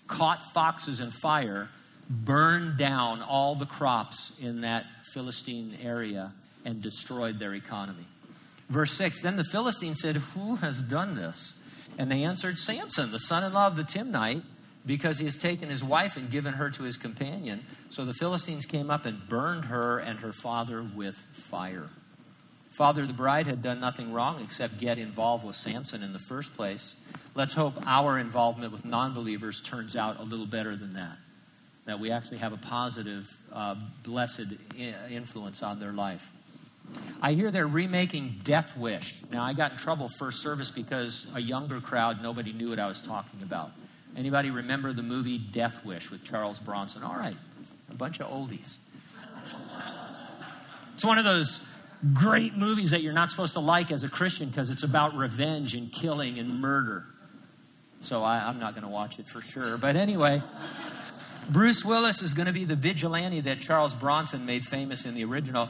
caught 0.06 0.42
foxes 0.52 1.00
and 1.00 1.12
fire, 1.12 1.68
burned 2.08 2.76
down 2.76 3.22
all 3.22 3.54
the 3.54 3.66
crops 3.66 4.32
in 4.40 4.62
that 4.62 4.86
Philistine 5.12 5.76
area 5.82 6.32
and 6.68 6.82
destroyed 6.82 7.38
their 7.38 7.54
economy. 7.54 8.04
Verse 8.68 8.92
6 8.92 9.22
Then 9.22 9.36
the 9.36 9.44
Philistines 9.44 10.00
said, 10.00 10.16
Who 10.16 10.56
has 10.56 10.82
done 10.82 11.16
this? 11.16 11.54
And 11.96 12.10
they 12.10 12.24
answered, 12.24 12.58
Samson, 12.58 13.10
the 13.10 13.18
son 13.18 13.42
in 13.42 13.54
law 13.54 13.66
of 13.66 13.74
the 13.74 13.82
Timnite, 13.82 14.42
because 14.84 15.18
he 15.18 15.24
has 15.24 15.38
taken 15.38 15.70
his 15.70 15.82
wife 15.82 16.16
and 16.16 16.30
given 16.30 16.54
her 16.54 16.70
to 16.70 16.82
his 16.82 16.96
companion. 16.96 17.64
So 17.90 18.04
the 18.04 18.12
Philistines 18.12 18.66
came 18.66 18.90
up 18.90 19.06
and 19.06 19.26
burned 19.28 19.64
her 19.64 19.98
and 19.98 20.20
her 20.20 20.32
father 20.32 20.82
with 20.82 21.16
fire. 21.32 21.88
Father, 22.70 23.06
the 23.06 23.14
bride 23.14 23.46
had 23.46 23.62
done 23.62 23.80
nothing 23.80 24.12
wrong 24.12 24.40
except 24.44 24.78
get 24.78 24.98
involved 24.98 25.44
with 25.44 25.56
Samson 25.56 26.02
in 26.02 26.12
the 26.12 26.20
first 26.20 26.54
place. 26.54 26.94
Let's 27.34 27.54
hope 27.54 27.74
our 27.86 28.18
involvement 28.18 28.72
with 28.72 28.84
non 28.84 29.14
believers 29.14 29.60
turns 29.62 29.96
out 29.96 30.20
a 30.20 30.22
little 30.22 30.46
better 30.46 30.76
than 30.76 30.92
that. 30.92 31.16
That 31.86 31.98
we 31.98 32.10
actually 32.10 32.38
have 32.38 32.52
a 32.52 32.58
positive, 32.58 33.26
uh, 33.52 33.74
blessed 34.04 34.46
influence 35.10 35.62
on 35.62 35.80
their 35.80 35.92
life. 35.92 36.30
I 37.20 37.32
hear 37.32 37.50
they're 37.50 37.66
remaking 37.66 38.40
Death 38.44 38.76
Wish. 38.76 39.22
Now, 39.30 39.42
I 39.42 39.52
got 39.52 39.72
in 39.72 39.78
trouble 39.78 40.08
first 40.08 40.40
service 40.40 40.70
because 40.70 41.26
a 41.34 41.40
younger 41.40 41.80
crowd, 41.80 42.22
nobody 42.22 42.52
knew 42.52 42.70
what 42.70 42.78
I 42.78 42.86
was 42.86 43.02
talking 43.02 43.42
about. 43.42 43.72
Anybody 44.16 44.50
remember 44.50 44.92
the 44.92 45.02
movie 45.02 45.38
Death 45.38 45.84
Wish 45.84 46.10
with 46.10 46.24
Charles 46.24 46.58
Bronson? 46.58 47.02
All 47.02 47.16
right, 47.16 47.36
a 47.90 47.94
bunch 47.94 48.20
of 48.20 48.28
oldies. 48.28 48.76
It's 50.94 51.04
one 51.04 51.18
of 51.18 51.24
those 51.24 51.60
great 52.14 52.56
movies 52.56 52.90
that 52.90 53.02
you're 53.02 53.12
not 53.12 53.30
supposed 53.30 53.52
to 53.52 53.60
like 53.60 53.90
as 53.90 54.02
a 54.02 54.08
Christian 54.08 54.48
because 54.48 54.70
it's 54.70 54.82
about 54.82 55.14
revenge 55.14 55.74
and 55.74 55.92
killing 55.92 56.38
and 56.38 56.60
murder. 56.60 57.04
So 58.00 58.22
I, 58.22 58.48
am 58.48 58.58
not 58.58 58.74
going 58.74 58.84
to 58.84 58.90
watch 58.90 59.18
it 59.18 59.28
for 59.28 59.40
sure. 59.40 59.76
But 59.76 59.96
anyway, 59.96 60.42
Bruce 61.50 61.84
Willis 61.84 62.22
is 62.22 62.34
going 62.34 62.46
to 62.46 62.52
be 62.52 62.64
the 62.64 62.76
vigilante 62.76 63.40
that 63.42 63.60
Charles 63.60 63.94
Bronson 63.94 64.46
made 64.46 64.64
famous 64.64 65.04
in 65.04 65.14
the 65.14 65.24
original. 65.24 65.68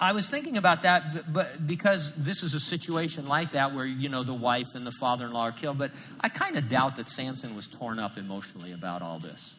I 0.00 0.12
was 0.12 0.28
thinking 0.28 0.56
about 0.56 0.82
that, 0.82 1.32
but 1.32 1.66
because 1.66 2.14
this 2.14 2.44
is 2.44 2.54
a 2.54 2.60
situation 2.60 3.26
like 3.26 3.52
that 3.52 3.74
where 3.74 3.84
you 3.84 4.08
know 4.08 4.22
the 4.22 4.34
wife 4.34 4.74
and 4.74 4.86
the 4.86 4.92
father-in-law 4.92 5.48
are 5.48 5.52
killed, 5.52 5.78
but 5.78 5.90
I 6.20 6.28
kind 6.28 6.56
of 6.56 6.68
doubt 6.68 6.96
that 6.96 7.08
Samson 7.08 7.56
was 7.56 7.66
torn 7.66 7.98
up 7.98 8.16
emotionally 8.16 8.72
about 8.72 9.02
all 9.02 9.18
this. 9.18 9.54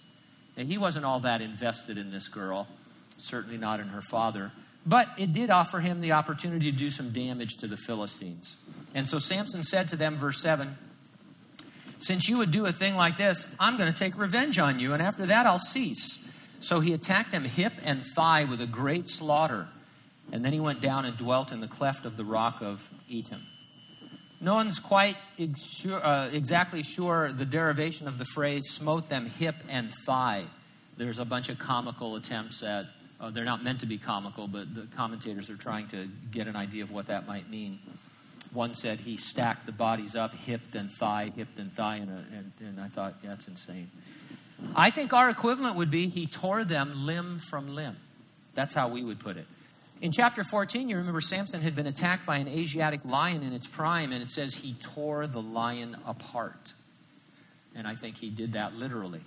And 0.56 0.68
he 0.68 0.78
wasn't 0.78 1.06
all 1.06 1.20
that 1.22 1.42
invested 1.42 1.98
in 1.98 2.12
this 2.12 2.30
girl, 2.30 2.68
certainly 3.18 3.58
not 3.58 3.82
in 3.82 3.90
her 3.90 4.02
father. 4.02 4.52
But 4.86 5.10
it 5.18 5.34
did 5.34 5.50
offer 5.50 5.80
him 5.80 6.00
the 6.00 6.14
opportunity 6.14 6.72
to 6.72 6.78
do 6.78 6.90
some 6.90 7.12
damage 7.12 7.58
to 7.58 7.68
the 7.68 7.78
Philistines. 7.78 8.56
And 8.96 9.08
so 9.08 9.20
Samson 9.20 9.64
said 9.64 9.90
to 9.90 9.98
them, 9.98 10.16
verse 10.16 10.42
7 10.42 10.78
Since 12.00 12.30
you 12.30 12.38
would 12.38 12.52
do 12.52 12.66
a 12.66 12.72
thing 12.72 12.96
like 12.96 13.18
this, 13.18 13.46
I'm 13.60 13.78
going 13.78 13.92
to 13.92 13.98
take 13.98 14.18
revenge 14.18 14.58
on 14.58 14.80
you, 14.80 14.94
and 14.94 15.04
after 15.04 15.26
that 15.26 15.46
I'll 15.46 15.60
cease. 15.60 16.26
So 16.62 16.80
he 16.80 16.94
attacked 16.94 17.32
them 17.32 17.44
hip 17.44 17.74
and 17.84 18.04
thigh 18.04 18.46
with 18.46 18.62
a 18.62 18.68
great 18.68 19.10
slaughter. 19.10 19.68
And 20.32 20.46
then 20.46 20.54
he 20.54 20.60
went 20.60 20.82
down 20.82 21.06
and 21.06 21.18
dwelt 21.18 21.52
in 21.52 21.60
the 21.60 21.68
cleft 21.68 22.06
of 22.06 22.18
the 22.18 22.26
rock 22.26 22.62
of 22.62 22.88
Etam. 23.10 23.42
No 24.42 24.54
one's 24.54 24.80
quite 24.80 25.18
uh, 25.38 26.30
exactly 26.32 26.82
sure 26.82 27.34
the 27.34 27.46
derivation 27.46 28.08
of 28.08 28.18
the 28.18 28.26
phrase 28.26 28.70
smote 28.70 29.10
them 29.10 29.26
hip 29.26 29.56
and 29.68 29.92
thigh. 30.06 30.46
There's 30.98 31.20
a 31.20 31.26
bunch 31.26 31.50
of 31.50 31.60
comical 31.60 32.16
attempts 32.16 32.64
at, 32.64 32.86
uh, 33.20 33.32
they're 33.32 33.44
not 33.44 33.64
meant 33.64 33.82
to 33.82 33.86
be 33.86 33.98
comical, 33.98 34.48
but 34.48 34.74
the 34.74 34.88
commentators 34.96 35.50
are 35.50 35.58
trying 35.58 35.88
to 35.90 36.08
get 36.32 36.48
an 36.48 36.56
idea 36.56 36.84
of 36.84 36.92
what 36.92 37.08
that 37.08 37.28
might 37.28 37.50
mean. 37.50 37.80
One 38.54 38.76
said 38.76 39.02
he 39.02 39.18
stacked 39.18 39.66
the 39.66 39.72
bodies 39.72 40.16
up, 40.16 40.34
hip 40.34 40.62
then 40.72 40.90
thigh, 40.90 41.32
hip 41.36 41.50
then 41.56 41.70
thigh, 41.70 41.98
and, 41.98 42.10
uh, 42.10 42.38
and, 42.38 42.52
and 42.62 42.80
I 42.80 42.88
thought, 42.88 43.16
yeah, 43.22 43.30
that's 43.30 43.48
insane. 43.48 43.92
I 44.76 44.90
think 44.90 45.14
our 45.14 45.30
equivalent 45.30 45.76
would 45.76 45.92
be 45.92 46.08
he 46.08 46.28
tore 46.28 46.64
them 46.64 47.06
limb 47.06 47.40
from 47.40 47.76
limb. 47.76 47.98
That's 48.54 48.74
how 48.74 48.88
we 48.88 49.04
would 49.04 49.20
put 49.20 49.38
it. 49.38 49.46
In 50.02 50.14
chapter 50.14 50.46
14, 50.46 50.88
you 50.88 50.96
remember 50.98 51.20
Samson 51.20 51.62
had 51.62 51.76
been 51.76 51.88
attacked 51.88 52.26
by 52.26 52.38
an 52.38 52.48
Asiatic 52.48 53.04
lion 53.04 53.44
in 53.44 53.52
its 53.52 53.68
prime, 53.68 54.14
and 54.14 54.24
it 54.24 54.32
says 54.32 54.56
he 54.56 54.74
tore 54.74 55.28
the 55.28 55.42
lion 55.42 55.98
apart. 56.06 56.74
And 57.76 57.86
I 57.86 57.96
think 57.96 58.18
he 58.18 58.30
did 58.30 58.54
that 58.54 58.76
literally. 58.76 59.22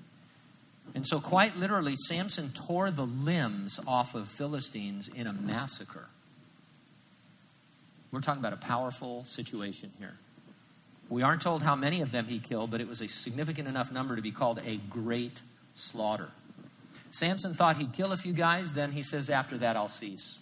And 0.94 1.06
so, 1.06 1.20
quite 1.20 1.56
literally, 1.56 1.94
Samson 1.96 2.52
tore 2.54 2.90
the 2.90 3.06
limbs 3.06 3.78
off 3.86 4.14
of 4.14 4.28
Philistines 4.28 5.08
in 5.08 5.26
a 5.26 5.32
massacre. 5.32 6.06
We're 8.10 8.20
talking 8.20 8.40
about 8.40 8.52
a 8.52 8.58
powerful 8.58 9.24
situation 9.24 9.92
here. 9.98 10.14
We 11.08 11.22
aren't 11.22 11.42
told 11.42 11.62
how 11.62 11.76
many 11.76 12.00
of 12.00 12.12
them 12.12 12.26
he 12.26 12.38
killed, 12.38 12.70
but 12.70 12.80
it 12.80 12.88
was 12.88 13.02
a 13.02 13.08
significant 13.08 13.68
enough 13.68 13.92
number 13.92 14.16
to 14.16 14.22
be 14.22 14.32
called 14.32 14.60
a 14.66 14.76
great 14.88 15.42
slaughter. 15.74 16.28
Samson 17.10 17.54
thought 17.54 17.76
he'd 17.76 17.92
kill 17.92 18.12
a 18.12 18.16
few 18.16 18.32
guys, 18.32 18.72
then 18.72 18.92
he 18.92 19.02
says, 19.02 19.28
After 19.28 19.58
that, 19.58 19.76
I'll 19.76 19.88
cease. 19.88 20.38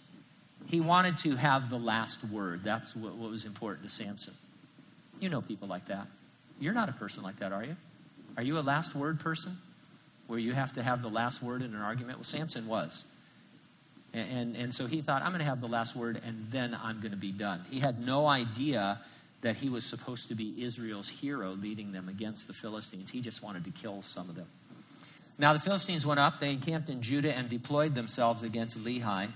He 0.67 0.79
wanted 0.79 1.17
to 1.19 1.35
have 1.35 1.69
the 1.69 1.77
last 1.77 2.23
word. 2.25 2.63
That's 2.63 2.95
what, 2.95 3.15
what 3.15 3.29
was 3.29 3.45
important 3.45 3.87
to 3.87 3.93
Samson. 3.93 4.33
You 5.19 5.29
know 5.29 5.41
people 5.41 5.67
like 5.67 5.87
that. 5.87 6.07
You're 6.59 6.73
not 6.73 6.89
a 6.89 6.93
person 6.93 7.23
like 7.23 7.39
that, 7.39 7.51
are 7.51 7.63
you? 7.63 7.75
Are 8.37 8.43
you 8.43 8.57
a 8.57 8.61
last 8.61 8.95
word 8.95 9.19
person? 9.19 9.57
Where 10.27 10.39
you 10.39 10.53
have 10.53 10.73
to 10.73 10.83
have 10.83 11.01
the 11.01 11.09
last 11.09 11.43
word 11.43 11.61
in 11.61 11.73
an 11.73 11.81
argument? 11.81 12.19
Well, 12.19 12.23
Samson 12.23 12.67
was. 12.67 13.03
And, 14.13 14.31
and, 14.31 14.55
and 14.55 14.73
so 14.73 14.87
he 14.87 15.01
thought, 15.01 15.21
I'm 15.21 15.29
going 15.29 15.39
to 15.39 15.45
have 15.45 15.61
the 15.61 15.67
last 15.67 15.95
word 15.95 16.21
and 16.25 16.45
then 16.49 16.77
I'm 16.81 16.99
going 16.99 17.11
to 17.11 17.17
be 17.17 17.31
done. 17.31 17.65
He 17.69 17.79
had 17.79 17.99
no 17.99 18.27
idea 18.27 18.99
that 19.41 19.57
he 19.57 19.69
was 19.69 19.85
supposed 19.85 20.29
to 20.29 20.35
be 20.35 20.63
Israel's 20.63 21.09
hero 21.09 21.51
leading 21.51 21.91
them 21.91 22.07
against 22.07 22.47
the 22.47 22.53
Philistines. 22.53 23.09
He 23.09 23.21
just 23.21 23.41
wanted 23.41 23.65
to 23.65 23.71
kill 23.71 24.01
some 24.01 24.29
of 24.29 24.35
them. 24.35 24.47
Now 25.37 25.53
the 25.53 25.59
Philistines 25.59 26.05
went 26.05 26.19
up, 26.19 26.39
they 26.39 26.51
encamped 26.51 26.89
in 26.89 27.01
Judah 27.01 27.35
and 27.35 27.49
deployed 27.49 27.95
themselves 27.95 28.43
against 28.43 28.77
Lehi. 28.77 29.29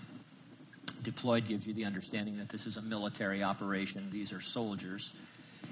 Deployed 1.05 1.47
gives 1.47 1.65
you 1.65 1.73
the 1.73 1.85
understanding 1.85 2.37
that 2.37 2.49
this 2.49 2.65
is 2.65 2.75
a 2.75 2.81
military 2.81 3.43
operation. 3.43 4.09
These 4.11 4.33
are 4.33 4.41
soldiers. 4.41 5.13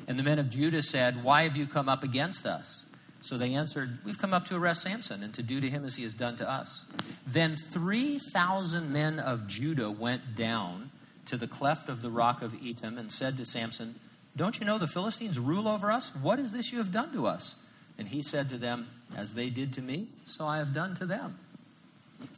And 0.08 0.18
the 0.18 0.24
men 0.24 0.40
of 0.40 0.50
Judah 0.50 0.82
said, 0.82 1.24
Why 1.24 1.44
have 1.44 1.58
you 1.58 1.66
come 1.66 1.90
up 1.90 2.04
against 2.04 2.46
us? 2.46 2.86
So 3.22 3.38
they 3.38 3.54
answered, 3.54 4.00
We've 4.06 4.18
come 4.18 4.34
up 4.34 4.46
to 4.46 4.56
arrest 4.56 4.84
Samson 4.84 5.24
and 5.24 5.34
to 5.34 5.44
do 5.44 5.60
to 5.60 5.70
him 5.70 5.86
as 5.86 5.96
he 5.96 6.04
has 6.04 6.14
done 6.14 6.36
to 6.38 6.50
us. 6.50 6.86
Then 7.26 7.56
3,000 7.56 8.92
men 8.92 9.20
of 9.20 9.48
Judah 9.48 9.90
went 9.90 10.36
down 10.36 10.92
to 11.26 11.38
the 11.38 11.48
cleft 11.48 11.90
of 11.90 12.02
the 12.02 12.10
rock 12.10 12.42
of 12.42 12.52
Etam 12.54 12.98
and 13.00 13.12
said 13.12 13.38
to 13.38 13.46
Samson, 13.46 14.00
Don't 14.36 14.60
you 14.60 14.66
know 14.66 14.78
the 14.78 14.88
Philistines 14.88 15.40
rule 15.40 15.68
over 15.68 15.92
us? 15.92 16.16
What 16.16 16.38
is 16.38 16.52
this 16.52 16.72
you 16.72 16.78
have 16.78 16.92
done 16.92 17.12
to 17.14 17.26
us? 17.26 17.56
And 17.98 18.08
he 18.08 18.22
said 18.22 18.50
to 18.50 18.58
them, 18.58 18.88
As 19.16 19.34
they 19.34 19.50
did 19.50 19.74
to 19.74 19.82
me, 19.82 20.10
so 20.26 20.46
I 20.46 20.58
have 20.58 20.74
done 20.74 20.96
to 20.96 21.06
them. 21.06 21.40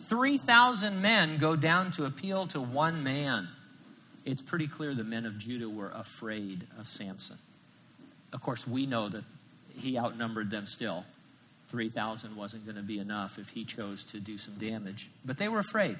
3,000 0.08 1.02
men 1.02 1.38
go 1.38 1.56
down 1.56 1.92
to 1.92 2.06
appeal 2.06 2.48
to 2.48 2.62
one 2.62 3.04
man. 3.04 3.48
It's 4.24 4.42
pretty 4.42 4.68
clear 4.68 4.94
the 4.94 5.04
men 5.04 5.26
of 5.26 5.38
Judah 5.38 5.70
were 5.70 5.92
afraid 5.92 6.66
of 6.80 6.88
Samson. 6.88 7.38
Of 8.34 8.42
course, 8.42 8.68
we 8.68 8.86
know 8.86 9.10
that 9.10 9.24
he 9.78 9.98
outnumbered 9.98 10.50
them 10.50 10.68
still. 10.68 11.06
3,000 11.70 12.36
wasn't 12.36 12.66
going 12.66 12.78
to 12.78 12.84
be 12.84 13.00
enough 13.00 13.38
if 13.40 13.50
he 13.50 13.66
chose 13.66 14.04
to 14.06 14.20
do 14.20 14.38
some 14.38 14.56
damage. 14.56 15.10
But 15.24 15.38
they 15.38 15.50
were 15.50 15.60
afraid. 15.60 15.98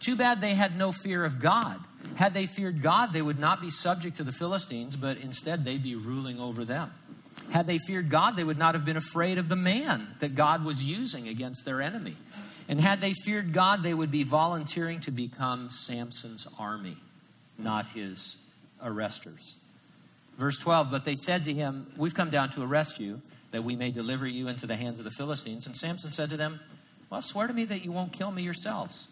Too 0.00 0.16
bad 0.16 0.40
they 0.40 0.54
had 0.54 0.76
no 0.76 0.92
fear 0.92 1.24
of 1.24 1.38
God. 1.40 1.80
Had 2.16 2.34
they 2.34 2.46
feared 2.46 2.82
God, 2.82 3.12
they 3.12 3.22
would 3.22 3.38
not 3.38 3.60
be 3.60 3.70
subject 3.70 4.16
to 4.18 4.24
the 4.24 4.32
Philistines, 4.32 4.96
but 4.96 5.16
instead 5.18 5.64
they'd 5.64 5.82
be 5.82 5.94
ruling 5.94 6.38
over 6.38 6.64
them. 6.64 6.92
Had 7.50 7.66
they 7.66 7.78
feared 7.78 8.10
God, 8.10 8.36
they 8.36 8.44
would 8.44 8.58
not 8.58 8.74
have 8.74 8.84
been 8.84 8.96
afraid 8.96 9.38
of 9.38 9.48
the 9.48 9.56
man 9.56 10.06
that 10.18 10.34
God 10.34 10.64
was 10.64 10.84
using 10.84 11.28
against 11.28 11.64
their 11.64 11.80
enemy. 11.80 12.16
And 12.68 12.80
had 12.80 13.00
they 13.00 13.12
feared 13.12 13.52
God, 13.52 13.82
they 13.82 13.94
would 13.94 14.10
be 14.10 14.22
volunteering 14.22 15.00
to 15.00 15.10
become 15.10 15.70
Samson's 15.70 16.46
army, 16.58 16.96
not 17.58 17.86
his 17.86 18.36
arresters. 18.84 19.54
Verse 20.38 20.58
12 20.58 20.90
But 20.90 21.04
they 21.04 21.14
said 21.14 21.44
to 21.44 21.52
him, 21.52 21.92
We've 21.96 22.14
come 22.14 22.30
down 22.30 22.50
to 22.50 22.62
arrest 22.62 23.00
you, 23.00 23.20
that 23.50 23.64
we 23.64 23.76
may 23.76 23.90
deliver 23.90 24.26
you 24.26 24.48
into 24.48 24.66
the 24.66 24.76
hands 24.76 24.98
of 24.98 25.04
the 25.04 25.10
Philistines. 25.10 25.66
And 25.66 25.76
Samson 25.76 26.12
said 26.12 26.30
to 26.30 26.36
them, 26.36 26.60
Well, 27.10 27.22
swear 27.22 27.46
to 27.46 27.52
me 27.52 27.64
that 27.66 27.84
you 27.84 27.92
won't 27.92 28.12
kill 28.12 28.30
me 28.30 28.42
yourselves. 28.42 29.08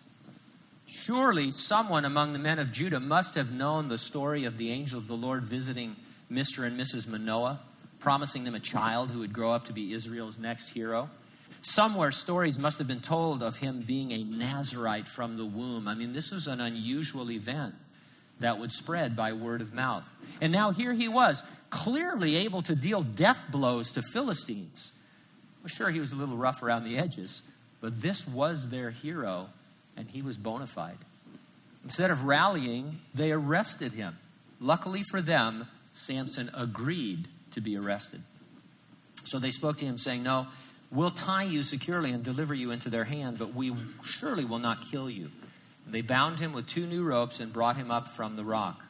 Surely 0.87 1.53
someone 1.53 2.05
among 2.05 2.33
the 2.33 2.39
men 2.41 2.59
of 2.59 2.73
Judah 2.73 2.99
must 2.99 3.37
have 3.37 3.53
known 3.53 3.89
the 3.89 3.99
story 3.99 4.45
of 4.45 4.59
the 4.59 4.73
angel 4.73 4.99
of 4.99 5.07
the 5.07 5.17
Lord 5.17 5.45
visiting 5.45 5.95
Mr. 6.31 6.67
and 6.67 6.79
Mrs. 6.79 7.07
Manoah, 7.07 7.61
promising 8.01 8.43
them 8.45 8.57
a 8.57 8.61
child 8.61 9.11
who 9.11 9.21
would 9.21 9.33
grow 9.33 9.53
up 9.53 9.67
to 9.67 9.73
be 9.73 9.93
Israel's 9.93 10.39
next 10.39 10.71
hero. 10.71 11.09
Somewhere 11.63 12.11
stories 12.11 12.59
must 12.59 12.79
have 12.79 12.89
been 12.89 13.01
told 13.01 13.43
of 13.43 13.57
him 13.57 13.83
being 13.87 14.13
a 14.13 14.25
Nazarite 14.25 15.07
from 15.07 15.37
the 15.37 15.45
womb. 15.45 15.89
I 15.89 15.95
mean, 15.95 16.13
this 16.13 16.31
was 16.31 16.47
an 16.47 16.61
unusual 16.61 17.31
event 17.31 17.75
that 18.41 18.59
would 18.59 18.73
spread 18.73 19.15
by 19.15 19.33
word 19.33 19.61
of 19.61 19.75
mouth. 19.75 20.09
And 20.41 20.53
now 20.53 20.71
here 20.71 20.95
he 20.95 21.09
was, 21.09 21.43
clearly 21.69 22.37
able 22.37 22.63
to 22.63 22.75
deal 22.75 23.03
death 23.03 23.45
blows 23.51 23.93
to 23.93 24.03
Philistines. 24.03 24.93
Well, 25.63 25.69
sure, 25.69 25.91
he 25.91 26.01
was 26.01 26.13
a 26.13 26.17
little 26.17 26.37
rough 26.37 26.63
around 26.63 26.85
the 26.85 26.97
edges, 26.97 27.43
but 27.83 28.01
this 28.01 28.27
was 28.27 28.71
their 28.71 28.91
hero, 28.91 29.49
and 29.97 30.09
he 30.09 30.23
was 30.23 30.39
bona 30.39 30.67
fide. 30.67 30.97
Instead 31.85 32.11
of 32.11 32.25
rallying, 32.25 33.01
they 33.15 33.33
arrested 33.33 33.93
him. 33.93 34.19
Luckily 34.59 35.03
for 35.11 35.21
them, 35.21 35.69
Samson 35.93 36.51
agreed 36.55 37.29
to 37.53 37.61
be 37.61 37.77
arrested. 37.77 38.23
So 39.25 39.39
they 39.39 39.51
spoke 39.51 39.79
to 39.79 39.85
him, 39.85 39.99
saying, 39.99 40.23
No, 40.23 40.47
we'll 40.91 41.11
tie 41.11 41.45
you 41.45 41.63
securely 41.63 42.11
and 42.11 42.23
deliver 42.23 42.55
you 42.55 42.71
into 42.71 42.91
their 42.91 43.05
hand, 43.05 43.39
but 43.39 43.55
we 43.55 43.75
surely 44.05 44.45
will 44.45 44.59
not 44.59 44.83
kill 44.91 45.09
you. 45.09 45.31
They 45.87 46.03
bound 46.03 46.39
him 46.39 46.53
with 46.53 46.67
two 46.67 46.87
new 46.87 47.03
ropes 47.03 47.41
and 47.41 47.53
brought 47.53 47.77
him 47.77 47.91
up 47.91 48.09
from 48.09 48.37
the 48.37 48.45
rock. 48.45 48.85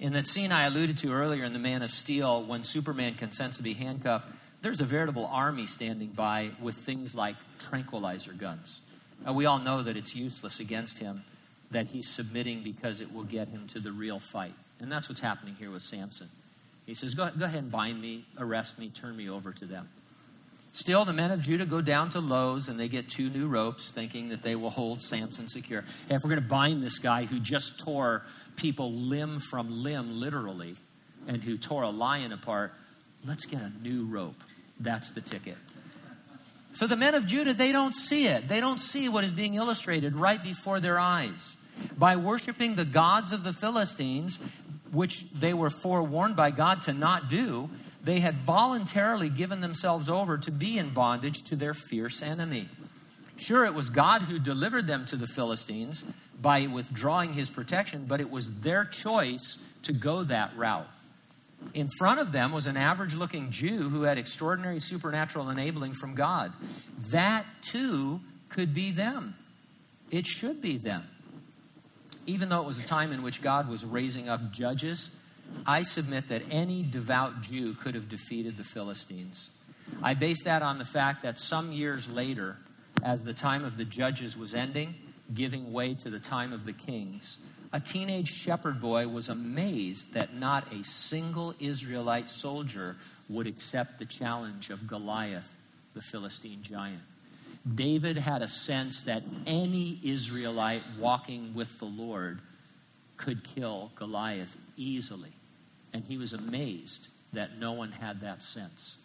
In 0.00 0.12
that 0.14 0.26
scene 0.26 0.52
I 0.52 0.64
alluded 0.66 0.98
to 0.98 1.12
earlier 1.12 1.44
in 1.44 1.52
The 1.52 1.58
Man 1.58 1.82
of 1.82 1.90
Steel, 1.90 2.42
when 2.42 2.62
Superman 2.64 3.14
consents 3.14 3.58
to 3.58 3.62
be 3.62 3.74
handcuffed, 3.74 4.28
there's 4.62 4.80
a 4.80 4.84
veritable 4.84 5.26
army 5.26 5.66
standing 5.66 6.08
by 6.08 6.50
with 6.60 6.74
things 6.74 7.14
like 7.14 7.36
tranquilizer 7.58 8.32
guns. 8.32 8.80
Uh, 9.26 9.32
we 9.32 9.46
all 9.46 9.58
know 9.58 9.82
that 9.82 9.96
it's 9.96 10.16
useless 10.16 10.58
against 10.58 10.98
him, 10.98 11.22
that 11.70 11.86
he's 11.86 12.08
submitting 12.08 12.62
because 12.62 13.00
it 13.00 13.12
will 13.12 13.24
get 13.24 13.48
him 13.48 13.66
to 13.68 13.78
the 13.78 13.92
real 13.92 14.18
fight. 14.18 14.54
And 14.80 14.90
that's 14.90 15.08
what's 15.08 15.20
happening 15.20 15.54
here 15.58 15.70
with 15.70 15.82
Samson. 15.82 16.28
He 16.86 16.94
says, 16.94 17.14
Go, 17.14 17.30
go 17.38 17.44
ahead 17.44 17.62
and 17.62 17.70
bind 17.70 18.00
me, 18.00 18.24
arrest 18.38 18.78
me, 18.78 18.88
turn 18.88 19.16
me 19.16 19.28
over 19.28 19.52
to 19.52 19.64
them. 19.64 19.88
Still, 20.74 21.04
the 21.04 21.12
men 21.12 21.30
of 21.30 21.40
Judah 21.40 21.66
go 21.66 21.80
down 21.80 22.10
to 22.10 22.20
Lowe's 22.20 22.68
and 22.68 22.78
they 22.78 22.88
get 22.88 23.08
two 23.08 23.30
new 23.30 23.46
ropes, 23.46 23.92
thinking 23.92 24.30
that 24.30 24.42
they 24.42 24.56
will 24.56 24.70
hold 24.70 25.00
Samson 25.00 25.48
secure. 25.48 25.84
Hey, 26.08 26.16
if 26.16 26.24
we're 26.24 26.30
going 26.30 26.42
to 26.42 26.48
bind 26.48 26.82
this 26.82 26.98
guy 26.98 27.26
who 27.26 27.38
just 27.38 27.78
tore 27.78 28.22
people 28.56 28.92
limb 28.92 29.38
from 29.38 29.84
limb, 29.84 30.18
literally, 30.18 30.74
and 31.28 31.44
who 31.44 31.56
tore 31.56 31.84
a 31.84 31.90
lion 31.90 32.32
apart, 32.32 32.74
let's 33.24 33.46
get 33.46 33.60
a 33.60 33.70
new 33.82 34.04
rope. 34.06 34.42
That's 34.80 35.12
the 35.12 35.20
ticket. 35.20 35.56
So 36.72 36.88
the 36.88 36.96
men 36.96 37.14
of 37.14 37.24
Judah, 37.24 37.54
they 37.54 37.70
don't 37.70 37.94
see 37.94 38.26
it. 38.26 38.48
They 38.48 38.60
don't 38.60 38.80
see 38.80 39.08
what 39.08 39.22
is 39.22 39.32
being 39.32 39.54
illustrated 39.54 40.16
right 40.16 40.42
before 40.42 40.80
their 40.80 40.98
eyes. 40.98 41.56
By 41.96 42.16
worshiping 42.16 42.74
the 42.74 42.84
gods 42.84 43.32
of 43.32 43.44
the 43.44 43.52
Philistines, 43.52 44.40
which 44.90 45.24
they 45.32 45.54
were 45.54 45.70
forewarned 45.70 46.34
by 46.34 46.50
God 46.50 46.82
to 46.82 46.92
not 46.92 47.28
do, 47.28 47.70
they 48.04 48.20
had 48.20 48.36
voluntarily 48.36 49.30
given 49.30 49.60
themselves 49.60 50.10
over 50.10 50.36
to 50.38 50.50
be 50.50 50.78
in 50.78 50.90
bondage 50.90 51.42
to 51.44 51.56
their 51.56 51.74
fierce 51.74 52.22
enemy. 52.22 52.68
Sure, 53.36 53.64
it 53.64 53.74
was 53.74 53.90
God 53.90 54.22
who 54.22 54.38
delivered 54.38 54.86
them 54.86 55.06
to 55.06 55.16
the 55.16 55.26
Philistines 55.26 56.04
by 56.40 56.66
withdrawing 56.66 57.32
his 57.32 57.50
protection, 57.50 58.04
but 58.06 58.20
it 58.20 58.30
was 58.30 58.60
their 58.60 58.84
choice 58.84 59.58
to 59.82 59.92
go 59.92 60.22
that 60.24 60.56
route. 60.56 60.86
In 61.72 61.88
front 61.98 62.20
of 62.20 62.30
them 62.30 62.52
was 62.52 62.66
an 62.66 62.76
average 62.76 63.14
looking 63.14 63.50
Jew 63.50 63.88
who 63.88 64.02
had 64.02 64.18
extraordinary 64.18 64.78
supernatural 64.78 65.48
enabling 65.48 65.94
from 65.94 66.14
God. 66.14 66.52
That 67.10 67.46
too 67.62 68.20
could 68.50 68.74
be 68.74 68.90
them. 68.90 69.34
It 70.10 70.26
should 70.26 70.60
be 70.60 70.76
them. 70.76 71.08
Even 72.26 72.50
though 72.50 72.60
it 72.60 72.66
was 72.66 72.78
a 72.78 72.84
time 72.84 73.12
in 73.12 73.22
which 73.22 73.40
God 73.40 73.68
was 73.68 73.84
raising 73.84 74.28
up 74.28 74.52
judges 74.52 75.10
I 75.66 75.82
submit 75.82 76.28
that 76.28 76.42
any 76.50 76.82
devout 76.82 77.42
Jew 77.42 77.74
could 77.74 77.94
have 77.94 78.08
defeated 78.08 78.56
the 78.56 78.64
Philistines. 78.64 79.50
I 80.02 80.14
base 80.14 80.42
that 80.44 80.62
on 80.62 80.78
the 80.78 80.84
fact 80.84 81.22
that 81.22 81.38
some 81.38 81.72
years 81.72 82.08
later, 82.08 82.56
as 83.02 83.24
the 83.24 83.32
time 83.32 83.64
of 83.64 83.76
the 83.76 83.84
judges 83.84 84.36
was 84.36 84.54
ending, 84.54 84.94
giving 85.32 85.72
way 85.72 85.94
to 85.94 86.10
the 86.10 86.18
time 86.18 86.52
of 86.52 86.64
the 86.64 86.72
kings, 86.72 87.38
a 87.72 87.80
teenage 87.80 88.28
shepherd 88.28 88.80
boy 88.80 89.08
was 89.08 89.28
amazed 89.28 90.14
that 90.14 90.34
not 90.34 90.72
a 90.72 90.84
single 90.84 91.54
Israelite 91.58 92.30
soldier 92.30 92.96
would 93.28 93.46
accept 93.46 93.98
the 93.98 94.04
challenge 94.04 94.70
of 94.70 94.86
Goliath, 94.86 95.56
the 95.94 96.00
Philistine 96.00 96.62
giant. 96.62 97.02
David 97.74 98.18
had 98.18 98.42
a 98.42 98.48
sense 98.48 99.02
that 99.02 99.22
any 99.46 99.98
Israelite 100.04 100.82
walking 100.98 101.54
with 101.54 101.78
the 101.78 101.86
Lord 101.86 102.40
could 103.16 103.44
kill 103.44 103.92
Goliath 103.94 104.56
easily. 104.76 105.32
And 105.92 106.04
he 106.04 106.16
was 106.16 106.32
amazed 106.32 107.08
that 107.32 107.58
no 107.58 107.72
one 107.72 107.92
had 107.92 108.20
that 108.22 108.42
sense. 108.42 108.96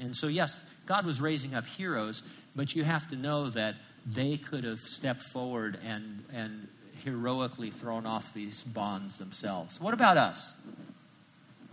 And 0.00 0.16
so, 0.16 0.28
yes, 0.28 0.58
God 0.86 1.04
was 1.04 1.20
raising 1.20 1.54
up 1.54 1.66
heroes, 1.66 2.22
but 2.56 2.74
you 2.74 2.84
have 2.84 3.08
to 3.10 3.16
know 3.16 3.50
that 3.50 3.74
they 4.06 4.36
could 4.36 4.64
have 4.64 4.80
stepped 4.80 5.22
forward 5.22 5.78
and, 5.84 6.24
and 6.32 6.68
heroically 7.04 7.70
thrown 7.70 8.06
off 8.06 8.32
these 8.32 8.62
bonds 8.62 9.18
themselves. 9.18 9.80
What 9.80 9.94
about 9.94 10.16
us? 10.16 10.52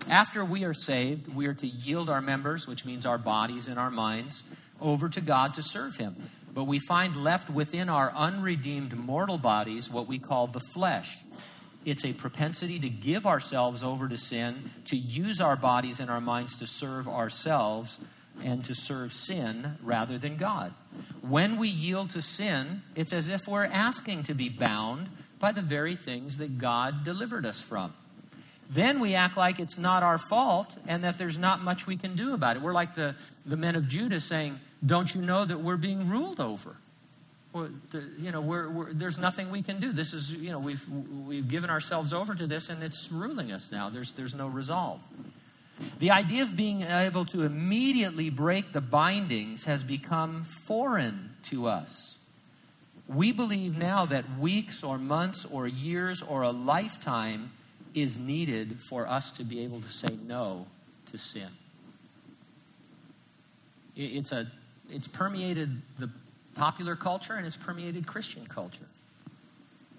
After 0.09 0.43
we 0.43 0.63
are 0.63 0.73
saved, 0.73 1.33
we 1.33 1.45
are 1.45 1.53
to 1.53 1.67
yield 1.67 2.09
our 2.09 2.21
members, 2.21 2.67
which 2.67 2.85
means 2.85 3.05
our 3.05 3.17
bodies 3.17 3.67
and 3.67 3.77
our 3.77 3.91
minds, 3.91 4.43
over 4.79 5.07
to 5.09 5.21
God 5.21 5.53
to 5.53 5.61
serve 5.61 5.95
Him. 5.95 6.15
But 6.53 6.63
we 6.63 6.79
find 6.79 7.15
left 7.15 7.49
within 7.49 7.87
our 7.87 8.11
unredeemed 8.11 8.97
mortal 8.97 9.37
bodies 9.37 9.89
what 9.89 10.07
we 10.07 10.19
call 10.19 10.47
the 10.47 10.59
flesh 10.73 11.19
it's 11.85 12.05
a 12.05 12.13
propensity 12.13 12.79
to 12.79 12.89
give 12.89 13.25
ourselves 13.25 13.83
over 13.83 14.07
to 14.07 14.17
sin, 14.17 14.69
to 14.85 14.95
use 14.95 15.41
our 15.41 15.55
bodies 15.55 15.99
and 15.99 16.09
our 16.09 16.21
minds 16.21 16.57
to 16.59 16.67
serve 16.67 17.07
ourselves 17.07 17.99
and 18.43 18.63
to 18.65 18.73
serve 18.73 19.11
sin 19.11 19.77
rather 19.83 20.17
than 20.17 20.37
God. 20.37 20.73
When 21.21 21.57
we 21.57 21.67
yield 21.67 22.11
to 22.11 22.21
sin, 22.21 22.83
it's 22.95 23.13
as 23.13 23.27
if 23.27 23.47
we're 23.47 23.65
asking 23.65 24.23
to 24.23 24.33
be 24.33 24.49
bound 24.49 25.09
by 25.39 25.51
the 25.51 25.61
very 25.61 25.95
things 25.95 26.37
that 26.37 26.57
God 26.57 27.03
delivered 27.03 27.45
us 27.45 27.61
from. 27.61 27.93
Then 28.69 28.99
we 28.99 29.15
act 29.15 29.35
like 29.35 29.59
it's 29.59 29.77
not 29.77 30.01
our 30.01 30.17
fault 30.17 30.77
and 30.87 31.03
that 31.03 31.17
there's 31.17 31.37
not 31.37 31.61
much 31.61 31.87
we 31.87 31.97
can 31.97 32.15
do 32.15 32.33
about 32.33 32.55
it. 32.55 32.61
We're 32.61 32.73
like 32.73 32.95
the, 32.95 33.15
the 33.45 33.57
men 33.57 33.75
of 33.75 33.87
Judah 33.89 34.21
saying, 34.21 34.59
Don't 34.85 35.13
you 35.13 35.21
know 35.21 35.43
that 35.43 35.59
we're 35.59 35.77
being 35.77 36.07
ruled 36.07 36.39
over? 36.39 36.77
Well, 37.53 37.69
you 38.17 38.31
know, 38.31 38.41
we're, 38.41 38.69
we're, 38.69 38.93
there's 38.93 39.17
nothing 39.17 39.51
we 39.51 39.61
can 39.61 39.79
do. 39.79 39.91
This 39.91 40.13
is, 40.13 40.31
you 40.31 40.51
know, 40.51 40.59
we've, 40.59 40.87
we've 41.27 41.47
given 41.47 41.69
ourselves 41.69 42.13
over 42.13 42.33
to 42.33 42.47
this 42.47 42.69
and 42.69 42.81
it's 42.81 43.11
ruling 43.11 43.51
us 43.51 43.71
now. 43.71 43.89
There's, 43.89 44.11
there's 44.11 44.33
no 44.33 44.47
resolve. 44.47 45.01
The 45.99 46.11
idea 46.11 46.43
of 46.43 46.55
being 46.55 46.81
able 46.83 47.25
to 47.25 47.43
immediately 47.43 48.29
break 48.29 48.71
the 48.71 48.81
bindings 48.81 49.65
has 49.65 49.83
become 49.83 50.43
foreign 50.43 51.31
to 51.43 51.67
us. 51.67 52.17
We 53.07 53.31
believe 53.33 53.77
now 53.77 54.05
that 54.05 54.39
weeks 54.39 54.83
or 54.83 54.97
months 54.97 55.45
or 55.45 55.67
years 55.67 56.21
or 56.21 56.43
a 56.43 56.51
lifetime 56.51 57.51
is 57.93 58.17
needed 58.17 58.79
for 58.79 59.07
us 59.07 59.31
to 59.31 59.43
be 59.43 59.63
able 59.63 59.81
to 59.81 59.89
say 59.89 60.17
no 60.25 60.67
to 61.11 61.17
sin. 61.17 61.49
It's, 63.97 64.31
a, 64.31 64.47
it's 64.89 65.09
permeated 65.09 65.81
the 65.99 66.09
popular 66.55 66.95
culture 66.95 67.33
and 67.33 67.45
it's 67.45 67.57
permeated 67.57 68.07
Christian 68.07 68.45
culture. 68.45 68.87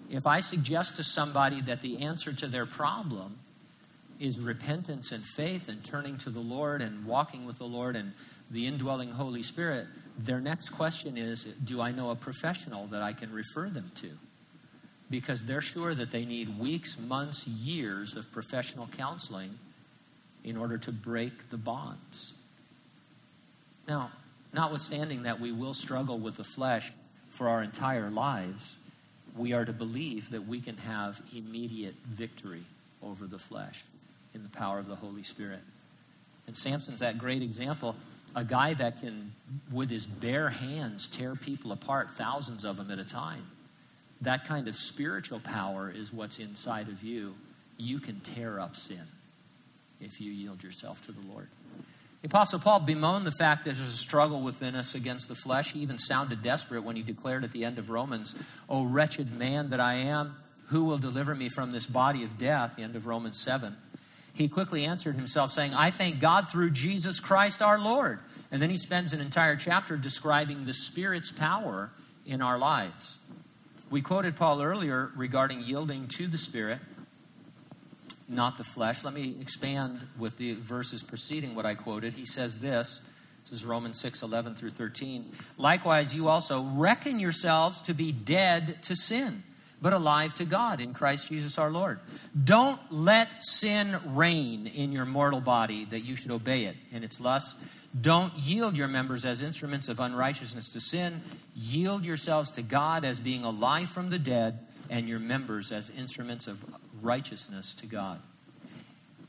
If 0.09 0.27
I 0.27 0.41
suggest 0.41 0.97
to 0.97 1.03
somebody 1.03 1.61
that 1.61 1.81
the 1.81 2.03
answer 2.03 2.33
to 2.33 2.47
their 2.47 2.65
problem 2.65 3.39
is 4.19 4.39
repentance 4.39 5.11
and 5.11 5.25
faith 5.25 5.67
and 5.67 5.83
turning 5.83 6.17
to 6.19 6.29
the 6.29 6.39
Lord 6.39 6.81
and 6.81 7.05
walking 7.05 7.45
with 7.45 7.57
the 7.57 7.65
Lord 7.65 7.95
and 7.95 8.13
the 8.51 8.67
indwelling 8.67 9.09
Holy 9.09 9.43
Spirit, 9.43 9.87
their 10.17 10.39
next 10.39 10.69
question 10.69 11.17
is 11.17 11.45
Do 11.63 11.81
I 11.81 11.91
know 11.91 12.11
a 12.11 12.15
professional 12.15 12.87
that 12.87 13.01
I 13.01 13.13
can 13.13 13.31
refer 13.31 13.69
them 13.69 13.91
to? 13.95 14.11
Because 15.09 15.45
they're 15.45 15.61
sure 15.61 15.93
that 15.95 16.11
they 16.11 16.25
need 16.25 16.59
weeks, 16.59 16.97
months, 16.97 17.47
years 17.47 18.15
of 18.15 18.31
professional 18.31 18.87
counseling 18.87 19.57
in 20.43 20.57
order 20.57 20.77
to 20.77 20.91
break 20.91 21.49
the 21.49 21.57
bonds. 21.57 22.33
Now, 23.87 24.11
Notwithstanding 24.53 25.23
that 25.23 25.39
we 25.39 25.51
will 25.51 25.73
struggle 25.73 26.19
with 26.19 26.37
the 26.37 26.43
flesh 26.43 26.91
for 27.29 27.49
our 27.49 27.63
entire 27.63 28.09
lives, 28.09 28.75
we 29.35 29.53
are 29.53 29.65
to 29.65 29.73
believe 29.73 30.29
that 30.29 30.47
we 30.47 30.61
can 30.61 30.77
have 30.77 31.19
immediate 31.35 31.95
victory 32.05 32.63
over 33.01 33.25
the 33.25 33.39
flesh 33.39 33.83
in 34.35 34.43
the 34.43 34.49
power 34.49 34.77
of 34.79 34.87
the 34.87 34.95
Holy 34.95 35.23
Spirit. 35.23 35.61
And 36.45 36.55
Samson's 36.55 36.99
that 36.99 37.17
great 37.17 37.41
example 37.41 37.95
a 38.35 38.43
guy 38.43 38.73
that 38.73 38.99
can, 38.99 39.31
with 39.71 39.91
his 39.91 40.07
bare 40.07 40.49
hands, 40.49 41.07
tear 41.07 41.35
people 41.35 41.71
apart, 41.71 42.13
thousands 42.13 42.63
of 42.63 42.77
them 42.77 42.89
at 42.89 42.97
a 42.97 43.03
time. 43.03 43.45
That 44.21 44.45
kind 44.45 44.67
of 44.67 44.75
spiritual 44.75 45.39
power 45.39 45.93
is 45.95 46.11
what's 46.11 46.39
inside 46.39 46.87
of 46.87 47.03
you. 47.03 47.35
You 47.77 47.99
can 47.99 48.21
tear 48.21 48.59
up 48.59 48.75
sin 48.75 49.03
if 50.01 50.19
you 50.19 50.31
yield 50.31 50.63
yourself 50.63 51.05
to 51.05 51.11
the 51.11 51.21
Lord. 51.31 51.47
The 52.23 52.29
Apostle 52.29 52.59
Paul 52.59 52.79
bemoaned 52.79 53.27
the 53.27 53.31
fact 53.31 53.65
that 53.65 53.75
there's 53.75 53.89
a 53.89 53.97
struggle 53.97 54.39
within 54.39 54.75
us 54.75 54.95
against 54.95 55.27
the 55.27 55.35
flesh. 55.35 55.73
He 55.73 55.81
even 55.81 55.97
sounded 55.97 56.41
desperate 56.41 56.85
when 56.85 56.95
he 56.95 57.01
declared 57.01 57.43
at 57.43 57.51
the 57.51 57.65
end 57.65 57.77
of 57.77 57.89
Romans, 57.89 58.33
O 58.69 58.85
wretched 58.85 59.37
man 59.37 59.71
that 59.71 59.81
I 59.81 59.95
am, 59.95 60.37
who 60.67 60.85
will 60.85 60.97
deliver 60.97 61.35
me 61.35 61.49
from 61.49 61.71
this 61.71 61.85
body 61.85 62.23
of 62.23 62.37
death? 62.37 62.77
The 62.77 62.83
end 62.83 62.95
of 62.95 63.07
Romans 63.07 63.41
7. 63.41 63.75
He 64.33 64.47
quickly 64.47 64.85
answered 64.85 65.17
himself, 65.17 65.51
saying, 65.51 65.73
I 65.73 65.91
thank 65.91 66.21
God 66.21 66.47
through 66.49 66.69
Jesus 66.69 67.19
Christ 67.19 67.61
our 67.61 67.77
Lord. 67.77 68.19
And 68.51 68.61
then 68.61 68.69
he 68.69 68.77
spends 68.77 69.11
an 69.11 69.19
entire 69.19 69.57
chapter 69.57 69.97
describing 69.97 70.65
the 70.65 70.73
Spirit's 70.73 71.29
power 71.29 71.91
in 72.25 72.41
our 72.41 72.57
lives. 72.57 73.17
We 73.89 74.01
quoted 74.01 74.37
Paul 74.37 74.61
earlier 74.61 75.11
regarding 75.17 75.59
yielding 75.59 76.07
to 76.15 76.27
the 76.27 76.37
Spirit 76.37 76.79
not 78.27 78.57
the 78.57 78.63
flesh. 78.63 79.03
Let 79.03 79.13
me 79.13 79.35
expand 79.39 79.99
with 80.17 80.37
the 80.37 80.53
verses 80.55 81.03
preceding 81.03 81.55
what 81.55 81.65
I 81.65 81.75
quoted. 81.75 82.13
He 82.13 82.25
says 82.25 82.57
this. 82.57 83.01
This 83.43 83.51
is 83.51 83.65
Romans 83.65 83.99
6 83.99 84.23
11 84.23 84.55
through 84.55 84.69
13. 84.69 85.31
Likewise, 85.57 86.15
you 86.15 86.27
also 86.29 86.63
reckon 86.63 87.19
yourselves 87.19 87.81
to 87.83 87.93
be 87.93 88.11
dead 88.11 88.81
to 88.83 88.95
sin, 88.95 89.43
but 89.81 89.91
alive 89.91 90.33
to 90.35 90.45
God 90.45 90.79
in 90.79 90.93
Christ 90.93 91.27
Jesus 91.27 91.57
our 91.57 91.69
Lord. 91.69 91.99
Don't 92.45 92.79
let 92.89 93.43
sin 93.43 93.97
reign 94.15 94.67
in 94.67 94.93
your 94.93 95.05
mortal 95.05 95.41
body 95.41 95.85
that 95.85 96.01
you 96.01 96.15
should 96.15 96.31
obey 96.31 96.65
it 96.65 96.77
in 96.91 97.03
its 97.03 97.19
lusts. 97.19 97.55
Don't 97.99 98.33
yield 98.35 98.75
your 98.75 98.87
members 98.87 99.25
as 99.25 99.41
instruments 99.41 99.87
of 99.87 99.99
unrighteousness 99.99 100.69
to 100.69 100.79
sin. 100.79 101.21
Yield 101.53 102.05
yourselves 102.05 102.49
to 102.51 102.63
God 102.63 103.05
as 103.05 103.19
being 103.19 103.43
alive 103.43 103.89
from 103.89 104.09
the 104.09 104.17
dead 104.17 104.59
and 104.89 105.07
your 105.07 105.19
members 105.19 105.71
as 105.71 105.91
instruments 105.91 106.47
of 106.47 106.63
righteousness 107.03 107.75
to 107.75 107.85
God. 107.85 108.19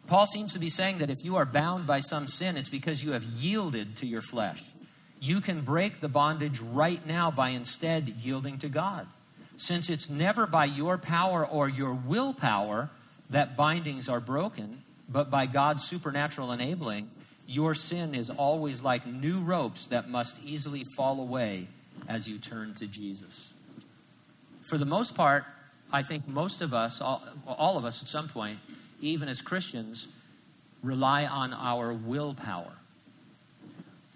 Paul 0.06 0.26
seems 0.26 0.52
to 0.52 0.58
be 0.58 0.68
saying 0.68 0.98
that 0.98 1.10
if 1.10 1.24
you 1.24 1.36
are 1.36 1.46
bound 1.46 1.86
by 1.86 2.00
some 2.00 2.26
sin, 2.26 2.56
it's 2.56 2.68
because 2.68 3.02
you 3.02 3.12
have 3.12 3.24
yielded 3.24 3.96
to 3.98 4.06
your 4.06 4.20
flesh. 4.20 4.62
You 5.20 5.40
can 5.40 5.62
break 5.62 6.00
the 6.00 6.08
bondage 6.08 6.60
right 6.60 7.04
now 7.06 7.30
by 7.30 7.50
instead 7.50 8.08
yielding 8.08 8.58
to 8.58 8.68
God. 8.68 9.06
Since 9.56 9.88
it's 9.88 10.10
never 10.10 10.46
by 10.46 10.66
your 10.66 10.98
power 10.98 11.46
or 11.46 11.68
your 11.68 11.94
willpower 11.94 12.90
that 13.30 13.56
bindings 13.56 14.08
are 14.08 14.20
broken, 14.20 14.82
but 15.08 15.30
by 15.30 15.46
God's 15.46 15.84
supernatural 15.84 16.52
enabling, 16.52 17.08
your 17.46 17.74
sin 17.74 18.14
is 18.14 18.30
always 18.30 18.82
like 18.82 19.06
new 19.06 19.40
ropes 19.40 19.86
that 19.86 20.08
must 20.08 20.42
easily 20.42 20.82
fall 20.96 21.20
away 21.20 21.68
as 22.08 22.28
you 22.28 22.38
turn 22.38 22.74
to 22.74 22.86
Jesus. 22.86 23.52
For 24.62 24.76
the 24.78 24.86
most 24.86 25.14
part, 25.14 25.44
I 25.94 26.02
think 26.02 26.26
most 26.26 26.60
of 26.60 26.74
us, 26.74 27.00
all, 27.00 27.22
all 27.46 27.78
of 27.78 27.84
us 27.84 28.02
at 28.02 28.08
some 28.08 28.28
point, 28.28 28.58
even 29.00 29.28
as 29.28 29.40
Christians, 29.40 30.08
rely 30.82 31.24
on 31.24 31.54
our 31.54 31.92
willpower. 31.92 32.72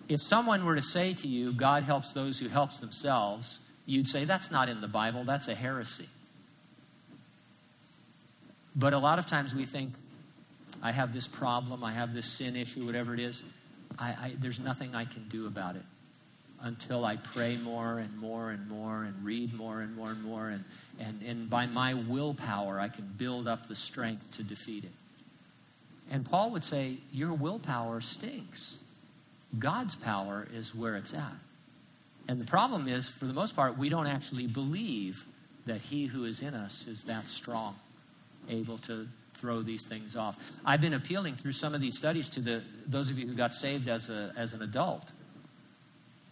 If 0.08 0.20
someone 0.20 0.64
were 0.64 0.74
to 0.74 0.82
say 0.82 1.14
to 1.14 1.28
you, 1.28 1.52
God 1.52 1.84
helps 1.84 2.10
those 2.12 2.40
who 2.40 2.48
helps 2.48 2.80
themselves, 2.80 3.60
you'd 3.86 4.08
say, 4.08 4.24
that's 4.24 4.50
not 4.50 4.68
in 4.68 4.80
the 4.80 4.88
Bible, 4.88 5.22
that's 5.22 5.46
a 5.46 5.54
heresy. 5.54 6.08
But 8.74 8.92
a 8.92 8.98
lot 8.98 9.20
of 9.20 9.26
times 9.26 9.54
we 9.54 9.64
think, 9.64 9.92
I 10.82 10.90
have 10.90 11.12
this 11.12 11.28
problem, 11.28 11.84
I 11.84 11.92
have 11.92 12.12
this 12.12 12.26
sin 12.26 12.56
issue, 12.56 12.86
whatever 12.86 13.14
it 13.14 13.20
is. 13.20 13.44
I, 13.96 14.08
I, 14.08 14.32
there's 14.36 14.58
nothing 14.58 14.96
I 14.96 15.04
can 15.04 15.28
do 15.28 15.46
about 15.46 15.76
it 15.76 15.82
until 16.62 17.04
I 17.04 17.16
pray 17.16 17.56
more 17.56 17.98
and 17.98 18.16
more 18.18 18.50
and 18.50 18.68
more 18.68 19.04
and 19.04 19.24
read 19.24 19.54
more 19.54 19.80
and 19.80 19.96
more 19.96 20.10
and 20.10 20.22
more. 20.22 20.48
And, 20.48 20.64
and, 20.98 21.22
and 21.22 21.50
by 21.50 21.66
my 21.66 21.94
willpower, 21.94 22.80
I 22.80 22.88
can 22.88 23.08
build 23.16 23.46
up 23.46 23.68
the 23.68 23.76
strength 23.76 24.36
to 24.36 24.42
defeat 24.42 24.84
it. 24.84 24.92
And 26.10 26.28
Paul 26.28 26.50
would 26.50 26.64
say, 26.64 26.98
Your 27.12 27.32
willpower 27.32 28.00
stinks. 28.00 28.76
God's 29.58 29.94
power 29.94 30.46
is 30.52 30.74
where 30.74 30.96
it's 30.96 31.14
at. 31.14 31.36
And 32.26 32.40
the 32.40 32.44
problem 32.44 32.88
is, 32.88 33.08
for 33.08 33.24
the 33.24 33.32
most 33.32 33.56
part, 33.56 33.78
we 33.78 33.88
don't 33.88 34.06
actually 34.06 34.46
believe 34.46 35.24
that 35.66 35.80
he 35.80 36.06
who 36.06 36.24
is 36.24 36.42
in 36.42 36.54
us 36.54 36.86
is 36.86 37.04
that 37.04 37.26
strong, 37.28 37.76
able 38.48 38.78
to 38.78 39.08
throw 39.34 39.62
these 39.62 39.86
things 39.86 40.16
off. 40.16 40.36
I've 40.64 40.80
been 40.80 40.94
appealing 40.94 41.36
through 41.36 41.52
some 41.52 41.74
of 41.74 41.80
these 41.80 41.96
studies 41.96 42.28
to 42.30 42.40
the, 42.40 42.62
those 42.86 43.10
of 43.10 43.18
you 43.18 43.26
who 43.26 43.34
got 43.34 43.54
saved 43.54 43.88
as, 43.88 44.10
a, 44.10 44.32
as 44.36 44.52
an 44.52 44.62
adult. 44.62 45.08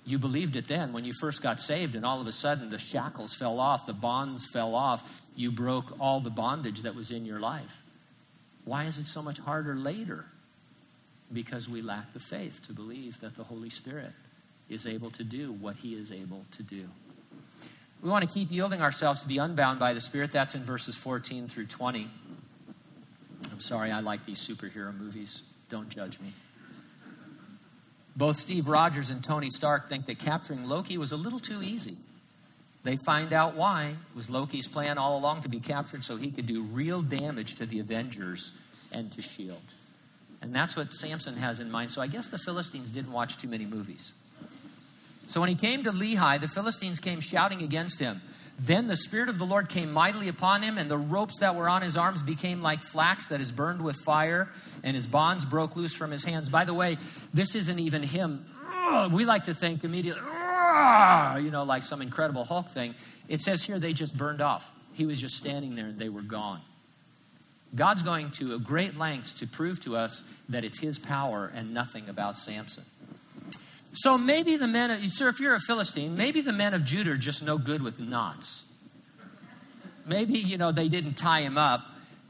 You 0.06 0.18
believed 0.18 0.54
it 0.54 0.68
then 0.68 0.92
when 0.92 1.04
you 1.04 1.12
first 1.12 1.42
got 1.42 1.60
saved, 1.60 1.96
and 1.96 2.06
all 2.06 2.20
of 2.20 2.28
a 2.28 2.32
sudden 2.32 2.70
the 2.70 2.78
shackles 2.78 3.34
fell 3.34 3.58
off, 3.58 3.86
the 3.86 3.92
bonds 3.92 4.46
fell 4.46 4.76
off. 4.76 5.02
You 5.34 5.50
broke 5.50 6.00
all 6.00 6.20
the 6.20 6.30
bondage 6.30 6.82
that 6.82 6.94
was 6.94 7.10
in 7.10 7.26
your 7.26 7.40
life. 7.40 7.82
Why 8.64 8.84
is 8.84 8.98
it 8.98 9.08
so 9.08 9.20
much 9.20 9.40
harder 9.40 9.74
later? 9.74 10.24
Because 11.32 11.68
we 11.68 11.82
lack 11.82 12.12
the 12.12 12.20
faith 12.20 12.64
to 12.68 12.72
believe 12.72 13.20
that 13.20 13.36
the 13.36 13.42
Holy 13.42 13.68
Spirit 13.68 14.12
is 14.68 14.86
able 14.86 15.10
to 15.10 15.24
do 15.24 15.52
what 15.52 15.74
he 15.76 15.94
is 15.94 16.12
able 16.12 16.44
to 16.52 16.62
do. 16.62 16.88
We 18.00 18.08
want 18.08 18.28
to 18.28 18.32
keep 18.32 18.52
yielding 18.52 18.82
ourselves 18.82 19.22
to 19.22 19.28
be 19.28 19.38
unbound 19.38 19.80
by 19.80 19.92
the 19.92 20.00
Spirit. 20.00 20.30
That's 20.30 20.54
in 20.54 20.62
verses 20.62 20.94
14 20.94 21.48
through 21.48 21.66
20. 21.66 22.08
I'm 23.50 23.60
sorry, 23.60 23.90
I 23.90 24.00
like 24.00 24.24
these 24.24 24.38
superhero 24.38 24.96
movies. 24.96 25.42
Don't 25.68 25.88
judge 25.88 26.20
me. 26.20 26.32
Both 28.16 28.38
Steve 28.38 28.66
Rogers 28.68 29.10
and 29.10 29.22
Tony 29.22 29.50
Stark 29.50 29.88
think 29.88 30.06
that 30.06 30.18
capturing 30.18 30.64
Loki 30.64 30.96
was 30.96 31.12
a 31.12 31.16
little 31.16 31.38
too 31.38 31.62
easy. 31.62 31.96
They 32.82 32.96
find 33.04 33.32
out 33.32 33.56
why. 33.56 33.88
It 33.88 34.16
was 34.16 34.30
Loki's 34.30 34.68
plan 34.68 34.96
all 34.96 35.18
along 35.18 35.42
to 35.42 35.48
be 35.48 35.60
captured 35.60 36.04
so 36.04 36.16
he 36.16 36.30
could 36.30 36.46
do 36.46 36.62
real 36.62 37.02
damage 37.02 37.56
to 37.56 37.66
the 37.66 37.80
Avengers 37.80 38.52
and 38.92 39.12
to 39.12 39.20
S.H.I.E.L.D. 39.20 39.60
And 40.40 40.54
that's 40.54 40.76
what 40.76 40.94
Samson 40.94 41.36
has 41.36 41.60
in 41.60 41.70
mind. 41.70 41.92
So 41.92 42.00
I 42.00 42.06
guess 42.06 42.28
the 42.28 42.38
Philistines 42.38 42.90
didn't 42.90 43.12
watch 43.12 43.36
too 43.36 43.48
many 43.48 43.66
movies. 43.66 44.12
So 45.26 45.40
when 45.40 45.48
he 45.48 45.56
came 45.56 45.82
to 45.82 45.90
Lehi, 45.90 46.40
the 46.40 46.48
Philistines 46.48 47.00
came 47.00 47.20
shouting 47.20 47.62
against 47.62 47.98
him. 47.98 48.22
Then 48.58 48.88
the 48.88 48.96
Spirit 48.96 49.28
of 49.28 49.38
the 49.38 49.44
Lord 49.44 49.68
came 49.68 49.92
mightily 49.92 50.28
upon 50.28 50.62
him, 50.62 50.78
and 50.78 50.90
the 50.90 50.96
ropes 50.96 51.40
that 51.40 51.54
were 51.54 51.68
on 51.68 51.82
his 51.82 51.96
arms 51.96 52.22
became 52.22 52.62
like 52.62 52.82
flax 52.82 53.28
that 53.28 53.40
is 53.40 53.52
burned 53.52 53.82
with 53.82 53.96
fire, 54.04 54.48
and 54.82 54.94
his 54.94 55.06
bonds 55.06 55.44
broke 55.44 55.76
loose 55.76 55.94
from 55.94 56.10
his 56.10 56.24
hands. 56.24 56.48
By 56.48 56.64
the 56.64 56.72
way, 56.72 56.96
this 57.34 57.54
isn't 57.54 57.78
even 57.78 58.02
him. 58.02 58.46
We 59.10 59.24
like 59.24 59.44
to 59.44 59.54
think 59.54 59.84
immediately, 59.84 60.22
you 60.22 61.50
know, 61.50 61.64
like 61.66 61.82
some 61.82 62.00
incredible 62.00 62.44
Hulk 62.44 62.70
thing. 62.70 62.94
It 63.28 63.42
says 63.42 63.62
here 63.62 63.78
they 63.78 63.92
just 63.92 64.16
burned 64.16 64.40
off. 64.40 64.72
He 64.94 65.04
was 65.04 65.20
just 65.20 65.36
standing 65.36 65.74
there 65.74 65.86
and 65.86 65.98
they 65.98 66.08
were 66.08 66.22
gone. 66.22 66.60
God's 67.74 68.02
going 68.02 68.30
to 68.32 68.54
a 68.54 68.58
great 68.58 68.96
lengths 68.96 69.34
to 69.34 69.46
prove 69.46 69.80
to 69.80 69.96
us 69.96 70.22
that 70.48 70.64
it's 70.64 70.78
his 70.78 70.98
power 70.98 71.50
and 71.54 71.74
nothing 71.74 72.08
about 72.08 72.38
Samson. 72.38 72.84
So 73.98 74.18
maybe 74.18 74.58
the 74.58 74.66
men, 74.68 74.90
of, 74.90 75.02
sir, 75.10 75.28
if 75.28 75.40
you're 75.40 75.54
a 75.54 75.60
Philistine, 75.60 76.18
maybe 76.18 76.42
the 76.42 76.52
men 76.52 76.74
of 76.74 76.84
Judah 76.84 77.12
are 77.12 77.16
just 77.16 77.42
no 77.42 77.56
good 77.56 77.82
with 77.82 77.98
knots. 77.98 78.64
Maybe, 80.04 80.38
you 80.38 80.58
know, 80.58 80.70
they 80.70 80.88
didn't 80.88 81.14
tie 81.14 81.40
him 81.40 81.56
up. 81.56 81.82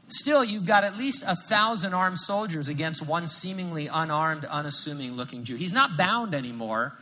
Still, 0.07 0.45
you've 0.45 0.65
got 0.65 0.85
at 0.85 0.97
least 0.97 1.23
a 1.27 1.35
thousand 1.35 1.93
armed 1.93 2.19
soldiers 2.19 2.69
against 2.69 3.05
one 3.05 3.27
seemingly 3.27 3.87
unarmed, 3.87 4.45
unassuming 4.45 5.17
looking 5.17 5.43
Jew. 5.43 5.57
He's 5.57 5.73
not 5.73 5.97
bound 5.97 6.33
anymore, 6.33 6.97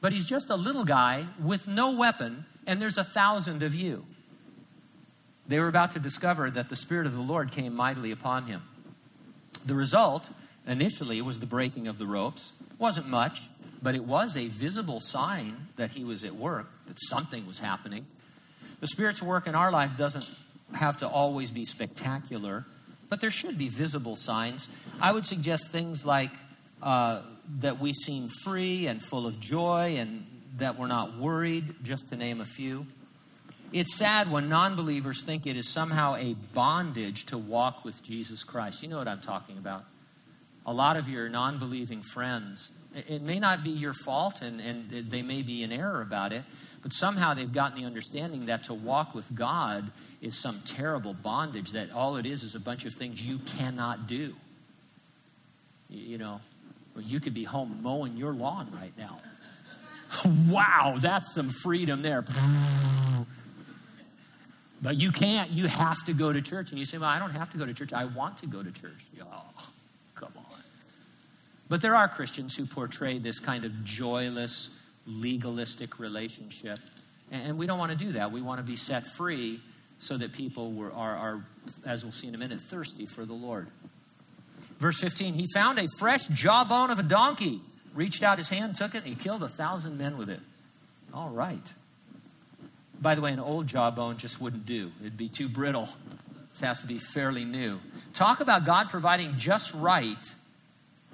but 0.00 0.14
he's 0.14 0.24
just 0.24 0.48
a 0.48 0.56
little 0.56 0.84
guy 0.84 1.26
with 1.38 1.68
no 1.68 1.90
weapon, 1.90 2.46
and 2.66 2.80
there's 2.80 2.96
a 2.96 3.04
thousand 3.04 3.62
of 3.62 3.74
you. 3.74 4.06
They 5.46 5.60
were 5.60 5.68
about 5.68 5.90
to 5.90 5.98
discover 5.98 6.50
that 6.50 6.70
the 6.70 6.76
Spirit 6.76 7.06
of 7.06 7.12
the 7.12 7.20
Lord 7.20 7.52
came 7.52 7.74
mightily 7.74 8.12
upon 8.12 8.46
him. 8.46 8.62
The 9.66 9.74
result, 9.74 10.30
initially, 10.66 11.18
it 11.18 11.24
was 11.24 11.40
the 11.40 11.46
breaking 11.46 11.88
of 11.88 11.98
the 11.98 12.06
ropes. 12.06 12.52
It 12.60 12.80
wasn't 12.80 13.08
much 13.08 13.48
but 13.82 13.94
it 13.94 14.04
was 14.04 14.36
a 14.36 14.48
visible 14.48 14.98
sign 14.98 15.68
that 15.76 15.90
he 15.92 16.04
was 16.04 16.24
at 16.24 16.34
work, 16.34 16.68
that 16.86 16.98
something 17.08 17.46
was 17.46 17.58
happening. 17.58 18.06
The 18.80 18.88
Spirit's 18.88 19.22
work 19.22 19.46
in 19.46 19.54
our 19.54 19.70
lives 19.70 19.96
doesn't 19.96 20.26
have 20.74 20.96
to 20.98 21.08
always 21.08 21.50
be 21.50 21.64
spectacular, 21.64 22.64
but 23.08 23.20
there 23.20 23.30
should 23.30 23.56
be 23.56 23.68
visible 23.68 24.16
signs. 24.16 24.68
I 25.00 25.12
would 25.12 25.24
suggest 25.24 25.70
things 25.70 26.04
like 26.04 26.32
uh, 26.82 27.22
that 27.60 27.78
we 27.78 27.92
seem 27.92 28.28
free 28.42 28.86
and 28.86 29.00
full 29.00 29.26
of 29.26 29.38
joy 29.38 29.96
and 29.98 30.26
that 30.56 30.78
we're 30.78 30.88
not 30.88 31.16
worried, 31.18 31.76
just 31.84 32.08
to 32.08 32.16
name 32.16 32.40
a 32.40 32.44
few. 32.44 32.86
It's 33.72 33.94
sad 33.94 34.30
when 34.30 34.48
non 34.48 34.74
believers 34.74 35.22
think 35.22 35.46
it 35.46 35.56
is 35.56 35.68
somehow 35.68 36.16
a 36.16 36.34
bondage 36.54 37.26
to 37.26 37.38
walk 37.38 37.84
with 37.84 38.02
Jesus 38.02 38.42
Christ. 38.42 38.82
You 38.82 38.88
know 38.88 38.98
what 38.98 39.06
I'm 39.06 39.20
talking 39.20 39.58
about. 39.58 39.84
A 40.66 40.72
lot 40.72 40.96
of 40.96 41.08
your 41.08 41.28
non 41.28 41.58
believing 41.58 42.02
friends 42.02 42.70
it 43.08 43.22
may 43.22 43.38
not 43.38 43.62
be 43.62 43.70
your 43.70 43.92
fault 43.92 44.40
and, 44.40 44.60
and 44.60 45.10
they 45.10 45.22
may 45.22 45.42
be 45.42 45.62
in 45.62 45.70
error 45.70 46.00
about 46.00 46.32
it, 46.32 46.44
but 46.82 46.92
somehow 46.92 47.34
they've 47.34 47.52
gotten 47.52 47.78
the 47.78 47.86
understanding 47.86 48.46
that 48.46 48.64
to 48.64 48.74
walk 48.74 49.14
with 49.14 49.34
God 49.34 49.90
is 50.22 50.40
some 50.40 50.60
terrible 50.64 51.12
bondage, 51.12 51.72
that 51.72 51.90
all 51.92 52.16
it 52.16 52.24
is 52.24 52.42
is 52.42 52.54
a 52.54 52.60
bunch 52.60 52.86
of 52.86 52.94
things 52.94 53.20
you 53.20 53.38
cannot 53.38 54.06
do. 54.06 54.34
You 55.90 56.18
know, 56.18 56.40
well 56.94 57.04
you 57.04 57.20
could 57.20 57.34
be 57.34 57.44
home 57.44 57.80
mowing 57.82 58.16
your 58.16 58.32
lawn 58.32 58.72
right 58.74 58.96
now. 58.96 59.20
wow, 60.48 60.96
that's 60.98 61.34
some 61.34 61.50
freedom 61.50 62.00
there. 62.00 62.24
But 64.80 64.96
you 64.96 65.10
can't. 65.10 65.50
You 65.50 65.66
have 65.66 66.02
to 66.04 66.12
go 66.12 66.32
to 66.32 66.40
church. 66.40 66.70
And 66.70 66.78
you 66.78 66.84
say, 66.84 66.98
Well, 66.98 67.08
I 67.08 67.18
don't 67.18 67.30
have 67.30 67.50
to 67.52 67.58
go 67.58 67.66
to 67.66 67.74
church. 67.74 67.92
I 67.92 68.04
want 68.04 68.38
to 68.38 68.46
go 68.46 68.62
to 68.62 68.70
church. 68.70 69.04
Oh. 69.20 69.70
But 71.68 71.80
there 71.80 71.96
are 71.96 72.08
Christians 72.08 72.56
who 72.56 72.66
portray 72.66 73.18
this 73.18 73.40
kind 73.40 73.64
of 73.64 73.84
joyless, 73.84 74.68
legalistic 75.06 75.98
relationship. 75.98 76.78
And 77.30 77.58
we 77.58 77.66
don't 77.66 77.78
want 77.78 77.92
to 77.92 77.98
do 77.98 78.12
that. 78.12 78.30
We 78.30 78.40
want 78.40 78.58
to 78.58 78.64
be 78.64 78.76
set 78.76 79.06
free 79.06 79.60
so 79.98 80.16
that 80.16 80.32
people 80.32 80.72
were, 80.72 80.92
are, 80.92 81.16
are, 81.16 81.44
as 81.84 82.04
we'll 82.04 82.12
see 82.12 82.28
in 82.28 82.34
a 82.34 82.38
minute, 82.38 82.60
thirsty 82.60 83.06
for 83.06 83.24
the 83.24 83.32
Lord. 83.32 83.68
Verse 84.78 85.00
15 85.00 85.34
He 85.34 85.46
found 85.52 85.78
a 85.78 85.86
fresh 85.98 86.28
jawbone 86.28 86.90
of 86.90 86.98
a 86.98 87.02
donkey, 87.02 87.60
reached 87.94 88.22
out 88.22 88.38
his 88.38 88.48
hand, 88.48 88.76
took 88.76 88.94
it, 88.94 88.98
and 88.98 89.06
he 89.06 89.14
killed 89.14 89.42
a 89.42 89.48
thousand 89.48 89.98
men 89.98 90.16
with 90.18 90.30
it. 90.30 90.40
All 91.12 91.30
right. 91.30 91.72
By 93.00 93.14
the 93.14 93.20
way, 93.20 93.32
an 93.32 93.40
old 93.40 93.66
jawbone 93.66 94.18
just 94.18 94.40
wouldn't 94.40 94.66
do, 94.66 94.92
it'd 95.00 95.16
be 95.16 95.28
too 95.28 95.48
brittle. 95.48 95.88
This 96.52 96.60
has 96.62 96.80
to 96.80 96.86
be 96.86 96.98
fairly 96.98 97.44
new. 97.44 97.78
Talk 98.14 98.40
about 98.40 98.64
God 98.64 98.88
providing 98.88 99.36
just 99.36 99.74
right 99.74 100.34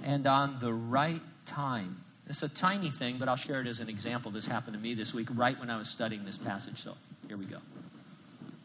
and 0.02 0.26
on 0.26 0.58
the 0.60 0.72
right 0.72 1.20
time. 1.46 2.02
It's 2.28 2.42
a 2.42 2.48
tiny 2.48 2.90
thing, 2.90 3.16
but 3.18 3.28
I'll 3.28 3.36
share 3.36 3.60
it 3.60 3.66
as 3.66 3.80
an 3.80 3.88
example. 3.88 4.30
This 4.30 4.46
happened 4.46 4.74
to 4.74 4.80
me 4.80 4.94
this 4.94 5.12
week, 5.12 5.28
right 5.34 5.58
when 5.58 5.70
I 5.70 5.76
was 5.76 5.88
studying 5.88 6.24
this 6.24 6.38
passage. 6.38 6.78
So 6.78 6.94
here 7.28 7.36
we 7.36 7.44
go. 7.44 7.58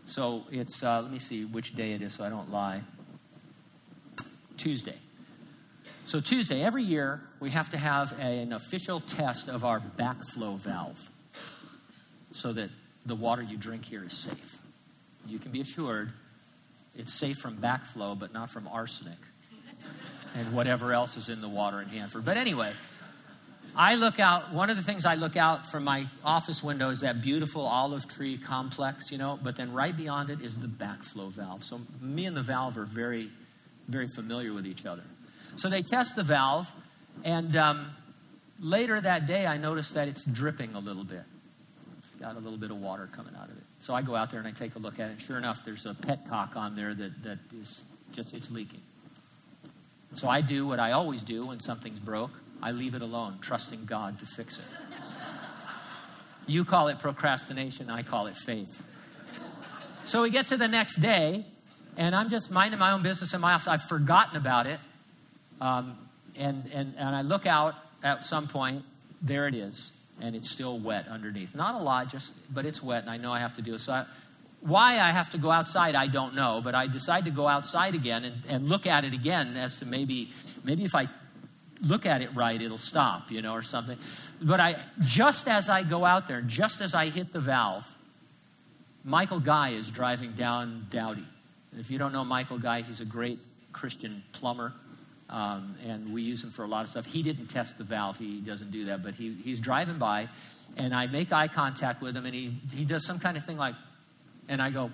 So 0.05 0.43
it's, 0.51 0.83
uh, 0.83 1.01
let 1.01 1.11
me 1.11 1.19
see 1.19 1.43
which 1.43 1.75
day 1.75 1.93
it 1.93 2.01
is 2.01 2.13
so 2.13 2.23
I 2.23 2.29
don't 2.29 2.51
lie. 2.51 2.81
Tuesday. 4.57 4.95
So, 6.05 6.21
Tuesday, 6.21 6.63
every 6.63 6.83
year, 6.83 7.21
we 7.41 7.49
have 7.49 7.71
to 7.71 7.77
have 7.77 8.13
a, 8.17 8.39
an 8.39 8.53
official 8.53 9.01
test 9.01 9.49
of 9.49 9.65
our 9.65 9.81
backflow 9.81 10.57
valve 10.57 11.11
so 12.31 12.53
that 12.53 12.69
the 13.05 13.15
water 13.15 13.41
you 13.41 13.57
drink 13.57 13.83
here 13.83 14.05
is 14.05 14.13
safe. 14.13 14.57
you 15.25 15.37
can 15.37 15.51
be 15.51 15.59
assured 15.59 16.13
it's 16.95 17.13
safe 17.13 17.37
from 17.37 17.57
backflow, 17.57 18.17
but 18.17 18.33
not 18.33 18.49
from 18.49 18.67
arsenic 18.67 19.17
and 20.35 20.53
whatever 20.53 20.93
else 20.93 21.17
is 21.17 21.29
in 21.29 21.41
the 21.41 21.49
water 21.49 21.81
in 21.81 21.89
Hanford. 21.89 22.25
But 22.25 22.37
anyway, 22.37 22.73
I 23.75 23.95
look 23.95 24.19
out, 24.19 24.53
one 24.53 24.71
of 24.71 24.77
the 24.77 24.81
things 24.81 25.05
I 25.05 25.15
look 25.15 25.37
out 25.37 25.71
from 25.71 25.83
my 25.83 26.07
office 26.23 26.63
window 26.63 26.89
is 26.89 27.01
that 27.01 27.21
beautiful 27.21 27.61
olive 27.61 28.07
tree 28.07 28.37
complex, 28.37 29.11
you 29.11 29.19
know, 29.19 29.39
but 29.41 29.55
then 29.55 29.71
right 29.71 29.95
beyond 29.95 30.31
it 30.31 30.41
is 30.41 30.57
the 30.57 30.67
backflow 30.67 31.31
valve. 31.31 31.63
So 31.63 31.81
me 32.01 32.25
and 32.25 32.35
the 32.35 32.41
valve 32.41 32.77
are 32.77 32.85
very, 32.85 33.29
very 33.87 34.07
familiar 34.07 34.51
with 34.51 34.65
each 34.65 34.85
other. 34.85 35.03
So 35.57 35.69
they 35.69 35.83
test 35.83 36.15
the 36.15 36.23
valve, 36.23 36.71
and 37.23 37.55
um, 37.55 37.91
later 38.59 38.99
that 38.99 39.27
day 39.27 39.45
I 39.45 39.57
notice 39.57 39.91
that 39.91 40.07
it's 40.07 40.25
dripping 40.25 40.73
a 40.73 40.79
little 40.79 41.03
bit. 41.03 41.23
It's 41.99 42.15
got 42.19 42.35
a 42.35 42.39
little 42.39 42.57
bit 42.57 42.71
of 42.71 42.77
water 42.77 43.07
coming 43.11 43.35
out 43.35 43.49
of 43.49 43.57
it. 43.57 43.63
So 43.79 43.93
I 43.93 44.01
go 44.01 44.15
out 44.15 44.31
there 44.31 44.39
and 44.39 44.47
I 44.47 44.51
take 44.51 44.75
a 44.75 44.79
look 44.79 44.99
at 44.99 45.09
it. 45.09 45.11
And 45.13 45.21
sure 45.21 45.37
enough, 45.37 45.63
there's 45.63 45.85
a 45.85 45.93
petcock 45.93 46.55
on 46.55 46.75
there 46.75 46.95
that, 46.95 47.23
that 47.23 47.37
is 47.59 47.83
just, 48.11 48.33
it's 48.33 48.49
leaking. 48.49 48.81
So 50.13 50.27
I 50.27 50.41
do 50.41 50.65
what 50.65 50.79
I 50.79 50.93
always 50.93 51.23
do 51.23 51.47
when 51.47 51.59
something's 51.59 51.99
broke. 51.99 52.31
I 52.61 52.71
leave 52.71 52.95
it 52.95 53.01
alone, 53.01 53.37
trusting 53.41 53.85
God 53.85 54.19
to 54.19 54.25
fix 54.25 54.57
it. 54.57 54.65
You 56.47 56.63
call 56.63 56.87
it 56.87 56.99
procrastination, 56.99 57.89
I 57.89 58.03
call 58.03 58.27
it 58.27 58.35
faith. 58.35 58.81
So 60.05 60.21
we 60.21 60.29
get 60.29 60.47
to 60.47 60.57
the 60.57 60.69
next 60.69 61.01
day, 61.01 61.45
and 61.97 62.15
I'm 62.15 62.29
just 62.29 62.49
minding 62.49 62.79
my 62.79 62.93
own 62.93 63.03
business 63.03 63.33
in 63.33 63.41
my 63.41 63.53
office. 63.53 63.67
I've 63.67 63.83
forgotten 63.83 64.37
about 64.37 64.65
it. 64.65 64.79
Um, 65.59 65.97
and, 66.37 66.69
and, 66.73 66.93
and 66.97 67.15
I 67.15 67.21
look 67.21 67.45
out 67.45 67.75
at 68.03 68.23
some 68.23 68.47
point, 68.47 68.83
there 69.21 69.47
it 69.47 69.55
is, 69.55 69.91
and 70.21 70.35
it's 70.35 70.49
still 70.49 70.79
wet 70.79 71.07
underneath. 71.09 71.53
Not 71.53 71.75
a 71.75 71.83
lot, 71.83 72.09
just, 72.09 72.33
but 72.53 72.65
it's 72.65 72.81
wet, 72.81 73.01
and 73.01 73.11
I 73.11 73.17
know 73.17 73.33
I 73.33 73.39
have 73.39 73.55
to 73.57 73.61
do 73.61 73.75
it. 73.75 73.81
So 73.81 73.91
I, 73.91 74.05
why 74.61 74.99
I 74.99 75.11
have 75.11 75.29
to 75.31 75.37
go 75.37 75.51
outside, 75.51 75.95
I 75.95 76.07
don't 76.07 76.35
know, 76.35 76.61
but 76.63 76.75
I 76.75 76.87
decide 76.87 77.25
to 77.25 77.31
go 77.31 77.47
outside 77.47 77.95
again 77.95 78.25
and, 78.25 78.35
and 78.47 78.69
look 78.69 78.87
at 78.87 79.05
it 79.05 79.13
again 79.13 79.55
as 79.55 79.77
to 79.79 79.85
maybe, 79.85 80.31
maybe 80.63 80.83
if 80.83 80.95
I 80.95 81.07
look 81.81 82.05
at 82.05 82.21
it 82.21 82.35
right, 82.35 82.61
it'll 82.61 82.77
stop, 82.77 83.31
you 83.31 83.41
know, 83.41 83.53
or 83.53 83.61
something. 83.61 83.97
But 84.41 84.59
I, 84.59 84.77
just 85.01 85.47
as 85.47 85.69
I 85.69 85.83
go 85.83 86.05
out 86.05 86.27
there, 86.27 86.41
just 86.41 86.81
as 86.81 86.95
I 86.95 87.09
hit 87.09 87.33
the 87.33 87.39
valve, 87.39 87.87
Michael 89.03 89.39
Guy 89.39 89.69
is 89.69 89.89
driving 89.89 90.33
down 90.33 90.87
Dowdy. 90.89 91.25
If 91.77 91.89
you 91.91 91.97
don't 91.97 92.11
know 92.11 92.25
Michael 92.25 92.59
Guy, 92.59 92.81
he's 92.81 92.99
a 92.99 93.05
great 93.05 93.39
Christian 93.71 94.23
plumber, 94.33 94.73
um, 95.29 95.75
and 95.85 96.13
we 96.13 96.23
use 96.23 96.43
him 96.43 96.49
for 96.49 96.63
a 96.63 96.67
lot 96.67 96.83
of 96.83 96.89
stuff. 96.89 97.05
He 97.05 97.23
didn't 97.23 97.47
test 97.47 97.77
the 97.77 97.83
valve; 97.83 98.17
he 98.17 98.41
doesn't 98.41 98.71
do 98.71 98.85
that. 98.85 99.03
But 99.03 99.15
he, 99.15 99.33
he's 99.33 99.59
driving 99.59 99.97
by, 99.97 100.29
and 100.75 100.93
I 100.93 101.07
make 101.07 101.31
eye 101.31 101.47
contact 101.47 102.01
with 102.01 102.17
him, 102.17 102.25
and 102.25 102.33
he 102.33 102.57
he 102.73 102.85
does 102.85 103.05
some 103.05 103.19
kind 103.19 103.37
of 103.37 103.45
thing 103.45 103.57
like, 103.57 103.75
and 104.47 104.61
I 104.61 104.69
go, 104.69 104.91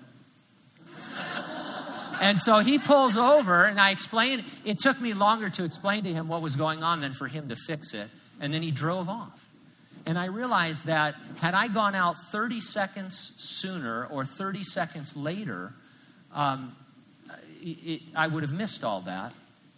and 2.22 2.40
so 2.40 2.60
he 2.60 2.80
pulls 2.80 3.18
over, 3.18 3.66
and 3.66 3.80
I 3.80 3.92
explain. 3.92 4.46
It 4.64 4.80
took 4.80 5.00
me 5.02 5.14
longer 5.14 5.50
to 5.50 5.66
explain 5.66 6.06
to 6.06 6.14
him 6.14 6.30
what 6.30 6.42
was 6.42 6.56
going 6.56 6.82
on 6.82 7.02
than 7.02 7.14
for 7.14 7.28
him 7.28 7.50
to 7.50 7.56
fix 7.56 7.94
it. 7.94 8.10
And 8.40 8.54
then 8.54 8.62
he 8.62 8.72
drove 8.72 9.10
off. 9.10 9.44
And 10.06 10.18
I 10.18 10.26
realized 10.26 10.86
that 10.86 11.16
had 11.38 11.54
I 11.54 11.68
gone 11.68 11.96
out 11.96 12.18
30 12.18 12.60
seconds 12.62 13.34
sooner 13.38 14.06
or 14.06 14.26
30 14.26 14.64
seconds 14.64 15.16
later, 15.16 15.74
um, 16.34 16.76
it, 17.62 18.02
I 18.16 18.28
would 18.28 18.44
have 18.44 18.54
missed 18.54 18.84
all 18.84 19.02
that. 19.02 19.34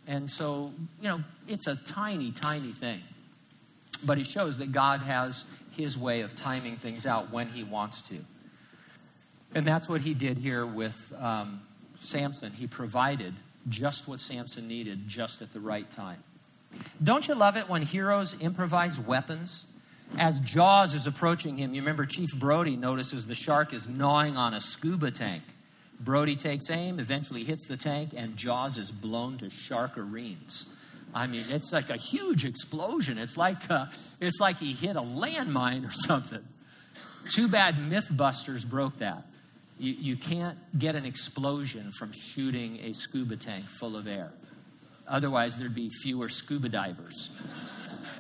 And 0.07 0.29
so, 0.29 0.71
you 1.01 1.07
know, 1.07 1.23
it's 1.47 1.67
a 1.67 1.75
tiny, 1.75 2.31
tiny 2.31 2.71
thing. 2.71 3.01
But 4.03 4.19
it 4.19 4.27
shows 4.27 4.57
that 4.59 4.71
God 4.71 5.01
has 5.01 5.45
his 5.75 5.97
way 5.97 6.21
of 6.21 6.35
timing 6.35 6.77
things 6.77 7.05
out 7.05 7.31
when 7.31 7.49
he 7.49 7.63
wants 7.63 8.01
to. 8.03 8.19
And 9.56 9.65
that's 9.65 9.88
what 9.88 10.02
he 10.02 10.13
did 10.13 10.38
here 10.38 10.65
with 10.65 11.13
um, 11.18 11.62
Samson, 12.02 12.52
he 12.52 12.68
provided 12.68 13.34
just 13.70 14.08
what 14.08 14.20
Samson 14.20 14.68
needed 14.68 15.08
just 15.08 15.41
at 15.41 15.54
the 15.54 15.62
right 15.62 15.89
time. 15.89 16.22
Don't 17.02 17.26
you 17.28 17.36
love 17.36 17.56
it 17.56 17.70
when 17.70 17.82
heroes 17.82 18.36
improvise 18.41 19.00
weapons? 19.00 19.65
As 20.18 20.41
Jaws 20.41 20.94
is 20.94 21.08
approaching 21.08 21.58
him, 21.58 21.74
you 21.74 21.82
remember 21.82 22.06
Chief 22.06 22.30
Brody 22.36 22.76
notices 22.76 23.26
the 23.26 23.34
shark 23.34 23.74
is 23.74 23.88
gnawing 23.88 24.38
on 24.38 24.54
a 24.54 24.60
scuba 24.60 25.10
tank. 25.10 25.44
Brody 26.02 26.36
takes 26.36 26.70
aim, 26.70 27.00
eventually 27.00 27.46
hits 27.46 27.65
the 27.68 27.78
tank, 27.78 28.12
and 28.15 28.36
Jaws 28.36 28.78
is 28.78 28.91
blown 28.91 29.38
to 29.38 29.46
sharkareens. 29.46 30.65
I 31.13 31.28
mean, 31.28 31.46
it's 31.50 31.72
like 31.72 31.89
a 31.89 31.96
huge 31.96 32.44
explosion. 32.44 33.18
It's 33.18 33.38
like, 33.38 33.72
uh, 33.72 33.86
it's 34.20 34.41
like 34.41 34.60
he 34.60 34.74
hit 34.74 34.98
a 34.98 35.02
landmine 35.02 35.88
or 35.88 35.91
something. 36.06 36.44
Too 37.30 37.48
bad 37.48 37.78
Mythbusters 37.78 38.68
broke 38.68 39.00
that. 39.00 39.24
You, 39.77 39.93
you 39.93 40.15
can't 40.15 40.57
get 40.77 40.95
an 40.95 41.05
explosion 41.05 41.91
from 41.97 42.11
shooting 42.13 42.79
a 42.79 42.93
scuba 42.93 43.35
tank 43.35 43.67
full 43.67 43.95
of 43.95 44.07
air. 44.07 44.31
Otherwise, 45.07 45.57
there'd 45.57 45.75
be 45.75 45.89
fewer 46.01 46.29
scuba 46.29 46.69
divers. 46.69 47.29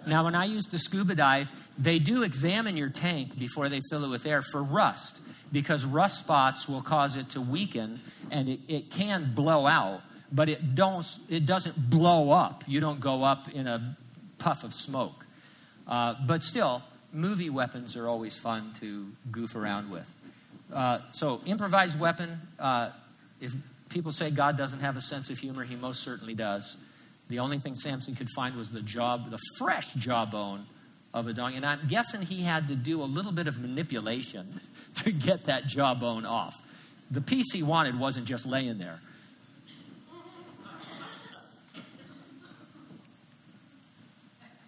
now, 0.05 0.25
when 0.25 0.35
I 0.35 0.45
use 0.45 0.65
the 0.65 0.77
scuba 0.77 1.15
dive, 1.15 1.51
they 1.77 1.99
do 1.99 2.23
examine 2.23 2.77
your 2.77 2.89
tank 2.89 3.37
before 3.37 3.69
they 3.69 3.79
fill 3.89 4.03
it 4.05 4.09
with 4.09 4.25
air 4.25 4.41
for 4.41 4.61
rust 4.61 5.19
because 5.51 5.85
rust 5.85 6.19
spots 6.19 6.67
will 6.67 6.81
cause 6.81 7.15
it 7.15 7.29
to 7.31 7.41
weaken 7.41 8.01
and 8.31 8.49
it, 8.49 8.59
it 8.67 8.91
can 8.91 9.33
blow 9.33 9.65
out, 9.65 10.01
but 10.31 10.49
it, 10.49 10.75
don't, 10.75 11.05
it 11.29 11.45
doesn't 11.45 11.89
blow 11.89 12.31
up. 12.31 12.63
You 12.67 12.79
don't 12.79 12.99
go 12.99 13.23
up 13.23 13.49
in 13.51 13.67
a 13.67 13.97
puff 14.37 14.63
of 14.63 14.73
smoke. 14.73 15.25
Uh, 15.87 16.15
but 16.25 16.43
still, 16.43 16.83
movie 17.13 17.49
weapons 17.49 17.95
are 17.95 18.07
always 18.07 18.37
fun 18.37 18.73
to 18.79 19.11
goof 19.31 19.55
around 19.55 19.89
with. 19.89 20.13
Uh, 20.73 20.99
so, 21.11 21.41
improvised 21.45 21.99
weapon, 21.99 22.39
uh, 22.59 22.89
if 23.39 23.53
people 23.89 24.11
say 24.11 24.31
God 24.31 24.57
doesn't 24.57 24.79
have 24.79 24.97
a 24.97 25.01
sense 25.01 25.29
of 25.29 25.37
humor, 25.37 25.63
he 25.63 25.75
most 25.75 26.01
certainly 26.01 26.33
does. 26.33 26.77
The 27.29 27.39
only 27.39 27.57
thing 27.57 27.75
Samson 27.75 28.15
could 28.15 28.29
find 28.35 28.55
was 28.55 28.69
the 28.69 28.81
job, 28.81 29.29
the 29.31 29.39
fresh 29.57 29.93
jawbone 29.93 30.65
of 31.13 31.27
a 31.27 31.33
donkey. 31.33 31.57
And 31.57 31.65
I'm 31.65 31.87
guessing 31.87 32.21
he 32.21 32.43
had 32.43 32.67
to 32.67 32.75
do 32.75 33.01
a 33.01 33.05
little 33.05 33.31
bit 33.31 33.47
of 33.47 33.59
manipulation 33.59 34.59
to 34.95 35.11
get 35.11 35.45
that 35.45 35.67
jawbone 35.67 36.25
off. 36.25 36.55
The 37.09 37.21
piece 37.21 37.51
he 37.53 37.63
wanted 37.63 37.99
wasn't 37.99 38.25
just 38.25 38.45
laying 38.45 38.77
there. 38.77 38.99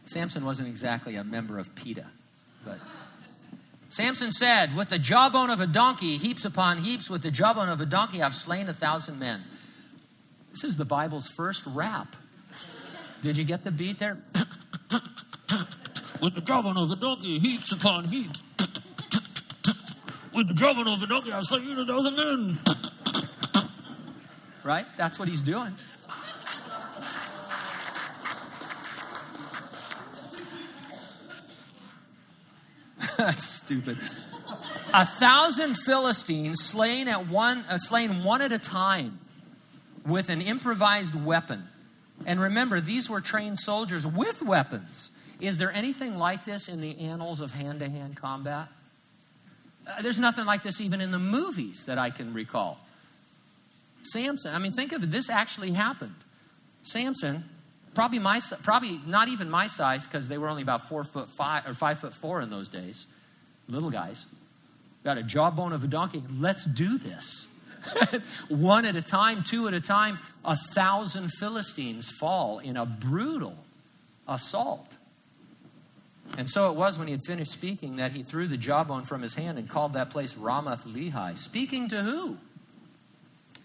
Samson 0.05 0.45
wasn't 0.45 0.69
exactly 0.69 1.15
a 1.15 1.23
member 1.23 1.59
of 1.59 1.75
PETA, 1.75 2.05
but. 2.63 2.79
Samson 3.89 4.31
said, 4.31 4.75
With 4.75 4.89
the 4.89 4.99
jawbone 4.99 5.49
of 5.49 5.61
a 5.61 5.67
donkey, 5.67 6.17
heaps 6.17 6.45
upon 6.45 6.79
heaps, 6.79 7.09
with 7.09 7.23
the 7.23 7.31
jawbone 7.31 7.69
of 7.69 7.79
a 7.81 7.85
donkey, 7.85 8.21
I've 8.21 8.35
slain 8.35 8.67
a 8.67 8.73
thousand 8.73 9.19
men. 9.19 9.43
This 10.51 10.63
is 10.63 10.77
the 10.77 10.85
Bible's 10.85 11.27
first 11.27 11.63
rap. 11.65 12.15
Did 13.21 13.37
you 13.37 13.43
get 13.43 13.63
the 13.63 13.71
beat 13.71 13.99
there? 13.99 14.17
with 16.21 16.33
the 16.35 16.41
jawbone 16.41 16.77
of 16.77 16.91
a 16.91 16.95
donkey, 16.95 17.39
heaps 17.39 17.71
upon 17.71 18.05
heaps. 18.05 18.41
with 20.33 20.47
the 20.47 20.53
jawbone 20.53 20.87
of 20.87 21.01
a 21.01 21.07
donkey, 21.07 21.31
I've 21.31 21.45
slain 21.45 21.77
a 21.77 21.85
thousand 21.85 22.15
men. 22.15 22.57
right? 24.63 24.85
That's 24.97 25.17
what 25.17 25.27
he's 25.27 25.41
doing. 25.41 25.73
That's 33.25 33.45
stupid. 33.45 33.97
A 34.93 35.05
thousand 35.05 35.75
Philistines 35.75 36.63
slain 36.63 37.07
at 37.07 37.27
one, 37.27 37.65
uh, 37.69 37.77
slain 37.77 38.23
one 38.23 38.41
at 38.41 38.51
a 38.51 38.59
time 38.59 39.19
with 40.05 40.29
an 40.29 40.41
improvised 40.41 41.15
weapon. 41.15 41.67
And 42.25 42.39
remember, 42.39 42.79
these 42.79 43.09
were 43.09 43.21
trained 43.21 43.59
soldiers 43.59 44.05
with 44.05 44.41
weapons. 44.41 45.11
Is 45.39 45.57
there 45.57 45.71
anything 45.71 46.17
like 46.17 46.45
this 46.45 46.67
in 46.67 46.81
the 46.81 46.99
annals 46.99 47.41
of 47.41 47.51
hand 47.51 47.79
to 47.79 47.89
hand 47.89 48.15
combat? 48.15 48.69
Uh, 49.85 50.01
there's 50.01 50.19
nothing 50.19 50.45
like 50.45 50.63
this 50.63 50.81
even 50.81 51.01
in 51.01 51.11
the 51.11 51.19
movies 51.19 51.85
that 51.85 51.97
I 51.97 52.09
can 52.09 52.33
recall. 52.33 52.79
Samson, 54.03 54.53
I 54.53 54.59
mean, 54.59 54.71
think 54.71 54.93
of 54.93 55.03
it, 55.03 55.11
this 55.11 55.29
actually 55.29 55.71
happened. 55.71 56.15
Samson, 56.83 57.43
probably 57.97 58.19
my, 58.19 58.39
probably 58.61 59.01
not 59.07 59.27
even 59.27 59.49
my 59.49 59.65
size 59.65 60.05
because 60.05 60.27
they 60.27 60.37
were 60.37 60.47
only 60.47 60.61
about 60.61 60.87
four 60.87 61.03
foot 61.03 61.27
five 61.29 61.65
or 61.65 61.73
five 61.73 61.97
foot 61.97 62.13
four 62.13 62.41
in 62.41 62.51
those 62.51 62.69
days 62.69 63.07
little 63.67 63.89
guys, 63.89 64.27
got 65.03 65.17
a 65.17 65.23
jawbone 65.23 65.73
of 65.73 65.83
a 65.83 65.87
donkey. 65.87 66.21
Let's 66.39 66.63
do 66.63 66.99
this. 66.99 67.47
One 68.49 68.85
at 68.85 68.95
a 68.95 69.01
time, 69.01 69.43
two 69.43 69.67
at 69.67 69.73
a 69.73 69.81
time, 69.81 70.19
a 70.45 70.55
thousand 70.75 71.29
Philistines 71.39 72.07
fall 72.19 72.59
in 72.59 72.77
a 72.77 72.85
brutal 72.85 73.55
assault. 74.27 74.97
And 76.37 76.47
so 76.47 76.69
it 76.69 76.75
was 76.75 76.99
when 76.99 77.07
he 77.07 77.13
had 77.13 77.23
finished 77.25 77.51
speaking 77.51 77.95
that 77.95 78.11
he 78.11 78.21
threw 78.21 78.47
the 78.47 78.57
jawbone 78.57 79.05
from 79.05 79.23
his 79.23 79.33
hand 79.33 79.57
and 79.57 79.67
called 79.67 79.93
that 79.93 80.11
place 80.11 80.35
Ramath 80.35 80.85
Lehi. 80.85 81.35
Speaking 81.35 81.89
to 81.89 82.03
who? 82.03 82.37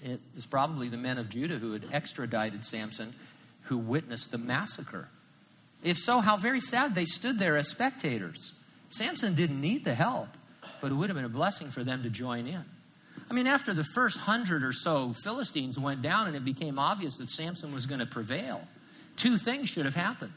It 0.02 0.20
was 0.34 0.46
probably 0.46 0.88
the 0.88 0.96
men 0.96 1.18
of 1.18 1.28
Judah 1.28 1.58
who 1.58 1.72
had 1.72 1.84
extradited 1.92 2.64
Samson, 2.64 3.14
who 3.64 3.78
witnessed 3.78 4.30
the 4.30 4.38
massacre. 4.38 5.08
If 5.82 5.98
so, 5.98 6.20
how 6.20 6.36
very 6.36 6.60
sad 6.60 6.94
they 6.94 7.04
stood 7.04 7.38
there 7.38 7.56
as 7.56 7.68
spectators. 7.68 8.52
Samson 8.88 9.34
didn't 9.34 9.60
need 9.60 9.84
the 9.84 9.94
help, 9.94 10.28
but 10.80 10.92
it 10.92 10.94
would 10.94 11.08
have 11.08 11.16
been 11.16 11.24
a 11.24 11.30
blessing 11.30 11.70
for 11.70 11.82
them 11.82 12.02
to 12.02 12.10
join 12.10 12.46
in. 12.46 12.64
I 13.30 13.34
mean, 13.34 13.46
after 13.46 13.72
the 13.72 13.84
first 13.84 14.18
hundred 14.18 14.62
or 14.62 14.72
so 14.72 15.14
Philistines 15.24 15.78
went 15.78 16.02
down 16.02 16.26
and 16.26 16.36
it 16.36 16.44
became 16.44 16.78
obvious 16.78 17.16
that 17.16 17.30
Samson 17.30 17.72
was 17.72 17.86
going 17.86 18.00
to 18.00 18.06
prevail, 18.06 18.60
two 19.16 19.38
things 19.38 19.70
should 19.70 19.86
have 19.86 19.94
happened. 19.94 20.32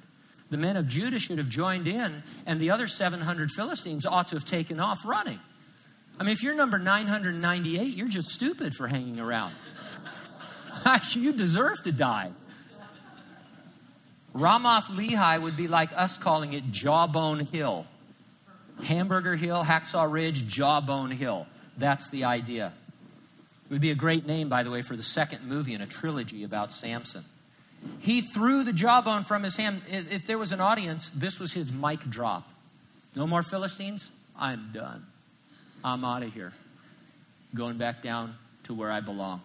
The 0.50 0.58
men 0.58 0.78
of 0.78 0.88
Judah 0.88 1.20
should 1.20 1.38
have 1.40 1.50
joined 1.50 1.88
in, 1.88 2.24
and 2.46 2.60
the 2.60 2.70
other 2.70 2.88
700 2.88 3.52
Philistines 3.52 4.06
ought 4.06 4.30
to 4.30 4.36
have 4.36 4.46
taken 4.46 4.80
off 4.80 5.06
running. 5.06 5.40
I 6.20 6.24
mean, 6.24 6.32
if 6.32 6.44
you're 6.44 6.56
number 6.56 6.80
998, 6.80 7.96
you're 7.96 8.08
just 8.08 8.30
stupid 8.30 8.74
for 8.76 8.88
hanging 8.88 9.20
around. 9.20 9.54
you 11.12 11.34
deserve 11.34 11.82
to 11.84 11.92
die. 11.92 12.32
Ramoth 14.36 14.88
Lehi 14.88 15.42
would 15.42 15.56
be 15.56 15.70
like 15.70 15.92
us 15.96 16.18
calling 16.18 16.52
it 16.52 16.70
Jawbone 16.70 17.40
Hill. 17.40 17.86
Hamburger 18.84 19.38
Hill, 19.38 19.64
Hacksaw 19.64 20.12
Ridge, 20.12 20.46
Jawbone 20.46 21.12
Hill. 21.12 21.48
That's 21.78 22.10
the 22.10 22.26
idea. 22.26 22.74
It 23.64 23.72
would 23.72 23.82
be 23.82 23.92
a 23.92 23.96
great 23.96 24.28
name, 24.28 24.50
by 24.50 24.64
the 24.64 24.70
way, 24.70 24.82
for 24.82 24.98
the 24.98 25.04
second 25.04 25.48
movie 25.48 25.74
in 25.74 25.80
a 25.80 25.88
trilogy 25.88 26.44
about 26.44 26.74
Samson. 26.74 27.24
He 28.00 28.20
threw 28.20 28.66
the 28.66 28.74
jawbone 28.74 29.24
from 29.24 29.44
his 29.44 29.56
hand. 29.56 29.82
If 29.90 30.28
there 30.28 30.38
was 30.38 30.52
an 30.52 30.60
audience, 30.60 31.12
this 31.12 31.40
was 31.40 31.54
his 31.54 31.72
mic 31.72 32.02
drop. 32.02 32.50
No 33.16 33.26
more 33.26 33.42
Philistines? 33.42 34.12
I'm 34.38 34.72
done. 34.74 35.06
I'm 35.84 36.04
out 36.04 36.24
of 36.24 36.34
here. 36.34 36.52
Going 37.54 37.78
back 37.78 38.04
down 38.04 38.36
to 38.64 38.74
where 38.74 38.92
I 38.92 39.00
belong. 39.00 39.42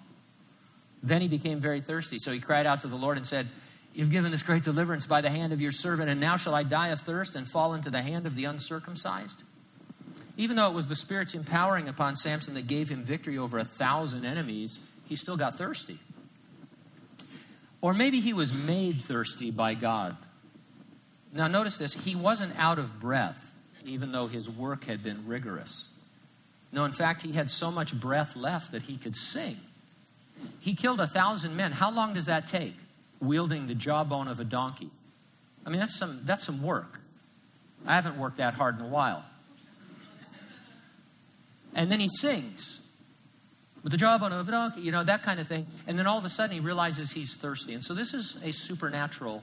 Then 1.02 1.20
he 1.20 1.28
became 1.28 1.60
very 1.60 1.80
thirsty. 1.80 2.18
So 2.18 2.32
he 2.32 2.40
cried 2.40 2.66
out 2.66 2.80
to 2.80 2.88
the 2.88 2.96
Lord 2.96 3.16
and 3.16 3.26
said, 3.26 3.46
You've 3.92 4.10
given 4.10 4.30
this 4.30 4.42
great 4.42 4.62
deliverance 4.62 5.06
by 5.06 5.20
the 5.20 5.30
hand 5.30 5.52
of 5.52 5.60
your 5.60 5.72
servant, 5.72 6.10
and 6.10 6.20
now 6.20 6.36
shall 6.36 6.54
I 6.54 6.62
die 6.62 6.88
of 6.88 7.00
thirst 7.00 7.34
and 7.34 7.48
fall 7.48 7.74
into 7.74 7.90
the 7.90 8.02
hand 8.02 8.26
of 8.26 8.36
the 8.36 8.44
uncircumcised? 8.44 9.42
Even 10.36 10.56
though 10.56 10.68
it 10.68 10.74
was 10.74 10.86
the 10.86 10.96
Spirit's 10.96 11.34
empowering 11.34 11.88
upon 11.88 12.16
Samson 12.16 12.54
that 12.54 12.66
gave 12.66 12.88
him 12.88 13.02
victory 13.02 13.36
over 13.36 13.58
a 13.58 13.64
thousand 13.64 14.24
enemies, 14.24 14.78
he 15.06 15.16
still 15.16 15.36
got 15.36 15.58
thirsty. 15.58 15.98
Or 17.80 17.94
maybe 17.94 18.20
he 18.20 18.32
was 18.32 18.52
made 18.52 19.00
thirsty 19.00 19.50
by 19.50 19.74
God. 19.74 20.16
Now, 21.32 21.48
notice 21.48 21.78
this 21.78 21.94
he 21.94 22.14
wasn't 22.14 22.58
out 22.58 22.78
of 22.78 23.00
breath, 23.00 23.52
even 23.84 24.12
though 24.12 24.28
his 24.28 24.48
work 24.48 24.84
had 24.84 25.02
been 25.02 25.26
rigorous. 25.26 25.88
No, 26.72 26.84
in 26.84 26.92
fact, 26.92 27.22
he 27.22 27.32
had 27.32 27.50
so 27.50 27.70
much 27.70 27.98
breath 27.98 28.36
left 28.36 28.72
that 28.72 28.82
he 28.82 28.96
could 28.96 29.16
sing. 29.16 29.58
He 30.60 30.74
killed 30.74 31.00
a 31.00 31.06
thousand 31.06 31.56
men. 31.56 31.72
How 31.72 31.90
long 31.90 32.14
does 32.14 32.26
that 32.26 32.46
take? 32.46 32.76
Wielding 33.20 33.66
the 33.66 33.74
jawbone 33.74 34.28
of 34.28 34.40
a 34.40 34.44
donkey. 34.44 34.90
I 35.64 35.70
mean, 35.70 35.80
that's 35.80 35.98
some, 35.98 36.20
that's 36.24 36.44
some 36.44 36.62
work. 36.62 37.00
I 37.86 37.94
haven't 37.94 38.18
worked 38.18 38.38
that 38.38 38.54
hard 38.54 38.78
in 38.78 38.84
a 38.84 38.88
while. 38.88 39.24
And 41.74 41.90
then 41.90 42.00
he 42.00 42.08
sings 42.08 42.80
with 43.82 43.92
the 43.92 43.98
jawbone 43.98 44.32
of 44.32 44.48
a 44.48 44.50
donkey, 44.50 44.80
you 44.80 44.92
know, 44.92 45.04
that 45.04 45.22
kind 45.22 45.40
of 45.40 45.48
thing. 45.48 45.66
And 45.86 45.98
then 45.98 46.06
all 46.06 46.18
of 46.18 46.24
a 46.24 46.28
sudden 46.28 46.54
he 46.54 46.60
realizes 46.60 47.12
he's 47.12 47.36
thirsty. 47.36 47.74
And 47.74 47.84
so 47.84 47.94
this 47.94 48.12
is 48.12 48.36
a 48.42 48.52
supernatural 48.52 49.42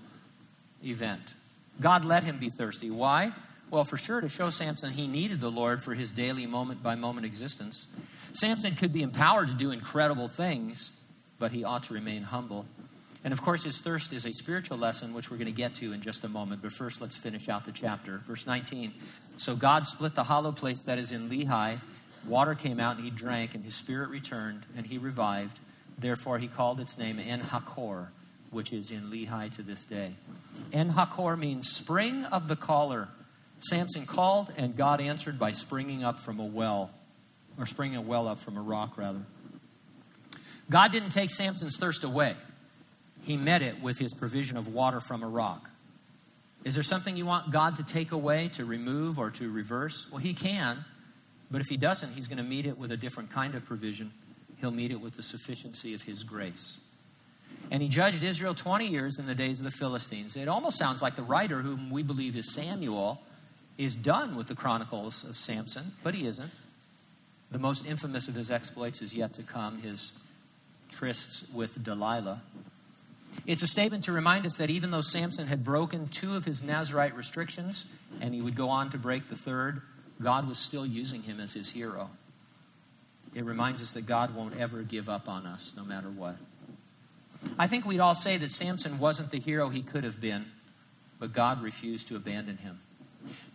event. 0.84 1.34
God 1.80 2.06
let 2.06 2.24
him 2.24 2.38
be 2.38 2.50
thirsty. 2.50 2.92
Why? 2.92 3.32
Well, 3.70 3.84
for 3.84 3.98
sure, 3.98 4.22
to 4.22 4.30
show 4.30 4.50
Samson 4.50 4.92
he 4.92 5.08
needed 5.08 5.42
the 5.42 5.52
Lord 5.52 5.84
for 5.84 5.94
his 5.94 6.12
daily 6.12 6.46
moment 6.46 6.82
by 6.82 6.96
moment 6.96 7.26
existence. 7.26 7.88
Samson 8.34 8.76
could 8.76 8.94
be 8.94 9.02
empowered 9.02 9.50
to 9.50 9.54
do 9.54 9.72
incredible 9.72 10.28
things, 10.28 10.92
but 11.40 11.52
he 11.52 11.64
ought 11.64 11.84
to 11.84 11.94
remain 11.94 12.24
humble. 12.24 12.66
And 13.28 13.34
of 13.34 13.42
course, 13.42 13.66
his 13.66 13.80
thirst 13.80 14.14
is 14.14 14.26
a 14.26 14.32
spiritual 14.32 14.78
lesson, 14.78 15.14
which 15.14 15.30
we're 15.30 15.36
going 15.36 15.48
to 15.48 15.52
get 15.52 15.76
to 15.76 15.92
in 15.92 16.00
just 16.00 16.24
a 16.24 16.30
moment. 16.30 16.62
But 16.62 16.72
first, 16.72 17.02
let's 17.02 17.18
finish 17.18 17.50
out 17.50 17.66
the 17.66 17.74
chapter. 17.74 18.20
Verse 18.20 18.48
19. 18.48 18.94
So 19.36 19.54
God 19.54 19.86
split 19.86 20.16
the 20.16 20.24
hollow 20.24 20.54
place 20.54 20.82
that 20.84 20.98
is 20.98 21.12
in 21.12 21.30
Lehi. 21.30 21.78
Water 22.26 22.56
came 22.56 22.80
out, 22.80 22.96
and 22.96 23.04
he 23.04 23.12
drank, 23.12 23.54
and 23.54 23.66
his 23.66 23.76
spirit 23.76 24.12
returned, 24.12 24.66
and 24.78 24.88
he 24.88 24.98
revived. 24.98 25.60
Therefore, 25.98 26.40
he 26.40 26.48
called 26.48 26.80
its 26.80 26.98
name 26.98 27.20
En 27.20 27.42
Hakkore, 27.42 28.08
which 28.52 28.72
is 28.72 28.92
in 28.92 29.12
Lehi 29.12 29.52
to 29.58 29.62
this 29.62 29.84
day. 29.84 30.14
En 30.72 30.92
Hakkore 30.92 31.38
means 31.38 31.68
spring 31.68 32.24
of 32.24 32.48
the 32.48 32.56
caller. 32.56 33.10
Samson 33.60 34.06
called, 34.06 34.54
and 34.56 34.74
God 34.74 35.02
answered 35.02 35.38
by 35.38 35.52
springing 35.52 36.02
up 36.02 36.18
from 36.18 36.40
a 36.40 36.46
well, 36.46 36.92
or 37.60 37.66
springing 37.66 37.98
a 37.98 38.02
well 38.02 38.26
up 38.26 38.40
from 38.40 38.56
a 38.56 38.62
rock, 38.62 38.98
rather. 38.98 39.24
God 40.70 40.94
didn't 40.94 41.10
take 41.10 41.30
Samson's 41.30 41.76
thirst 41.76 42.06
away, 42.06 42.38
he 43.24 43.38
met 43.38 43.62
it 43.62 43.82
with 43.82 43.98
his 43.98 44.14
provision 44.14 44.58
of 44.58 44.74
water 44.74 45.00
from 45.00 45.24
a 45.24 45.28
rock. 45.28 45.70
Is 46.64 46.74
there 46.74 46.84
something 46.84 47.16
you 47.16 47.26
want 47.26 47.52
God 47.52 47.78
to 47.78 47.84
take 47.84 48.12
away, 48.12 48.50
to 48.54 48.66
remove, 48.66 49.20
or 49.20 49.30
to 49.32 49.52
reverse? 49.52 50.08
Well, 50.12 50.20
he 50.20 50.34
can, 50.34 50.84
but 51.50 51.62
if 51.62 51.68
he 51.68 51.78
doesn't, 51.78 52.14
he's 52.14 52.28
going 52.28 52.38
to 52.38 52.44
meet 52.44 52.66
it 52.66 52.78
with 52.78 52.92
a 52.92 52.98
different 52.98 53.30
kind 53.30 53.56
of 53.56 53.66
provision. 53.66 54.12
He'll 54.60 54.72
meet 54.72 54.92
it 54.92 55.00
with 55.00 55.16
the 55.16 55.24
sufficiency 55.24 55.94
of 55.94 56.02
his 56.02 56.24
grace. 56.24 56.80
And 57.70 57.82
he 57.82 57.90
judged 57.90 58.24
Israel 58.24 58.54
20 58.54 58.88
years 58.88 59.20
in 59.20 59.28
the 59.28 59.36
days 59.36 59.60
of 59.60 59.66
the 59.66 59.72
Philistines. 59.72 60.36
It 60.36 60.48
almost 60.48 60.78
sounds 60.78 61.02
like 61.02 61.16
the 61.16 61.24
writer, 61.24 61.62
whom 61.62 61.90
we 61.90 62.04
believe 62.04 62.36
is 62.36 62.54
Samuel, 62.54 63.22
is 63.78 63.96
done 63.96 64.36
with 64.36 64.48
the 64.48 64.56
chronicles 64.56 65.24
of 65.24 65.38
Samson, 65.38 65.92
but 66.04 66.16
he 66.16 66.26
isn't. 66.26 66.52
The 67.52 67.60
most 67.60 67.86
infamous 67.86 68.28
of 68.28 68.36
his 68.36 68.52
exploits 68.52 69.02
is 69.02 69.14
yet 69.14 69.34
to 69.36 69.44
come 69.44 69.82
his 69.82 70.12
trysts 70.92 71.52
with 71.54 71.82
Delilah. 71.84 72.42
It's 73.46 73.62
a 73.62 73.68
statement 73.68 74.06
to 74.06 74.12
remind 74.12 74.46
us 74.46 74.56
that 74.58 74.70
even 74.70 74.92
though 74.92 75.02
Samson 75.02 75.48
had 75.48 75.64
broken 75.64 76.08
two 76.10 76.36
of 76.36 76.44
his 76.44 76.62
Nazarite 76.62 77.16
restrictions, 77.16 77.86
and 78.20 78.34
he 78.34 78.42
would 78.42 78.56
go 78.56 78.70
on 78.70 78.90
to 78.90 78.98
break 78.98 79.28
the 79.28 79.36
third, 79.36 79.82
God 80.22 80.48
was 80.48 80.58
still 80.58 80.86
using 80.86 81.24
him 81.24 81.40
as 81.40 81.54
his 81.54 81.70
hero. 81.70 82.10
It 83.36 83.46
reminds 83.46 83.84
us 83.84 83.94
that 83.94 84.06
God 84.06 84.36
won't 84.36 84.58
ever 84.58 84.82
give 84.82 85.10
up 85.10 85.30
on 85.30 85.46
us, 85.46 85.74
no 85.78 85.84
matter 85.84 86.10
what. 86.10 86.36
I 87.60 87.68
think 87.68 87.86
we'd 87.86 88.00
all 88.00 88.16
say 88.16 88.38
that 88.38 88.52
Samson 88.52 89.00
wasn't 89.00 89.32
the 89.32 89.40
hero 89.40 89.70
he 89.70 89.84
could 89.84 90.04
have 90.04 90.20
been, 90.20 90.46
but 91.20 91.34
God 91.34 91.62
refused 91.62 92.08
to 92.08 92.16
abandon 92.16 92.58
him. 92.58 92.80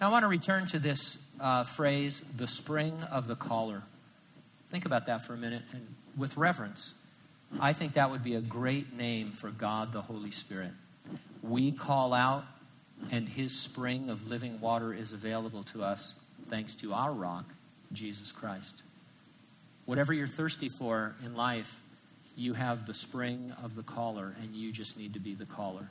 Now, 0.01 0.09
I 0.09 0.12
want 0.12 0.23
to 0.23 0.29
return 0.29 0.66
to 0.66 0.79
this 0.79 1.18
uh, 1.40 1.64
phrase, 1.64 2.23
the 2.37 2.47
spring 2.47 3.03
of 3.11 3.27
the 3.27 3.37
caller. 3.37 3.83
Think 4.71 4.87
about 4.87 5.07
that 5.07 5.25
for 5.25 5.35
a 5.35 5.37
minute 5.37 5.62
and 5.73 5.87
with 6.16 6.37
reverence. 6.37 6.95
I 7.61 7.73
think 7.73 7.95
that 7.95 8.11
would 8.11 8.23
be 8.23 8.35
a 8.35 8.41
great 8.41 8.95
name 8.97 9.33
for 9.33 9.51
God, 9.51 9.93
the 9.93 10.03
Holy 10.03 10.31
Spirit. 10.31 10.73
We 11.43 11.73
call 11.73 12.12
out, 12.15 12.45
and 13.11 13.29
His 13.29 13.59
spring 13.61 14.09
of 14.09 14.29
living 14.29 14.61
water 14.61 14.93
is 14.93 15.12
available 15.12 15.65
to 15.65 15.83
us 15.83 16.15
thanks 16.49 16.75
to 16.77 16.93
our 16.93 17.12
rock, 17.12 17.47
Jesus 17.93 18.33
Christ. 18.33 18.83
Whatever 19.85 20.12
you're 20.12 20.29
thirsty 20.29 20.69
for 20.79 21.15
in 21.25 21.35
life, 21.35 21.81
you 22.37 22.55
have 22.55 22.87
the 22.87 22.95
spring 22.95 23.53
of 23.62 23.75
the 23.75 23.83
caller, 23.83 24.35
and 24.41 24.55
you 24.55 24.73
just 24.73 24.97
need 24.97 25.15
to 25.15 25.21
be 25.21 25.35
the 25.35 25.45
caller. 25.45 25.88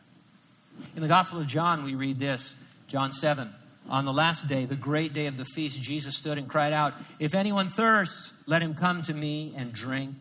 In 0.96 1.02
the 1.02 1.08
Gospel 1.08 1.40
of 1.40 1.48
John, 1.48 1.84
we 1.84 1.96
read 1.96 2.20
this 2.20 2.56
John 2.88 3.12
7. 3.12 3.54
On 3.90 4.06
the 4.06 4.14
last 4.14 4.48
day, 4.48 4.66
the 4.66 4.76
great 4.76 5.14
day 5.14 5.26
of 5.26 5.38
the 5.38 5.46
feast, 5.46 5.82
Jesus 5.82 6.16
stood 6.16 6.38
and 6.38 6.48
cried 6.48 6.74
out, 6.74 6.94
If 7.20 7.34
anyone 7.36 7.70
thirsts, 7.70 8.32
let 8.46 8.62
him 8.62 8.74
come 8.74 9.02
to 9.04 9.14
me 9.14 9.54
and 9.58 9.74
drink. 9.74 10.16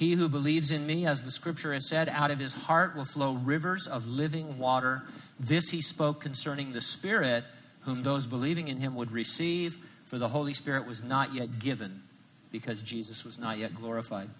He 0.00 0.14
who 0.14 0.30
believes 0.30 0.70
in 0.70 0.86
me, 0.86 1.04
as 1.04 1.24
the 1.24 1.30
scripture 1.30 1.74
has 1.74 1.86
said, 1.86 2.08
out 2.08 2.30
of 2.30 2.38
his 2.38 2.54
heart 2.54 2.96
will 2.96 3.04
flow 3.04 3.34
rivers 3.34 3.86
of 3.86 4.06
living 4.06 4.58
water. 4.58 5.02
This 5.38 5.68
he 5.68 5.82
spoke 5.82 6.22
concerning 6.22 6.72
the 6.72 6.80
Spirit, 6.80 7.44
whom 7.82 8.02
those 8.02 8.26
believing 8.26 8.68
in 8.68 8.78
him 8.78 8.94
would 8.94 9.12
receive, 9.12 9.76
for 10.06 10.16
the 10.16 10.28
Holy 10.28 10.54
Spirit 10.54 10.86
was 10.86 11.02
not 11.02 11.34
yet 11.34 11.58
given, 11.58 12.02
because 12.50 12.80
Jesus 12.80 13.26
was 13.26 13.38
not 13.38 13.58
yet 13.58 13.74
glorified. 13.74 14.30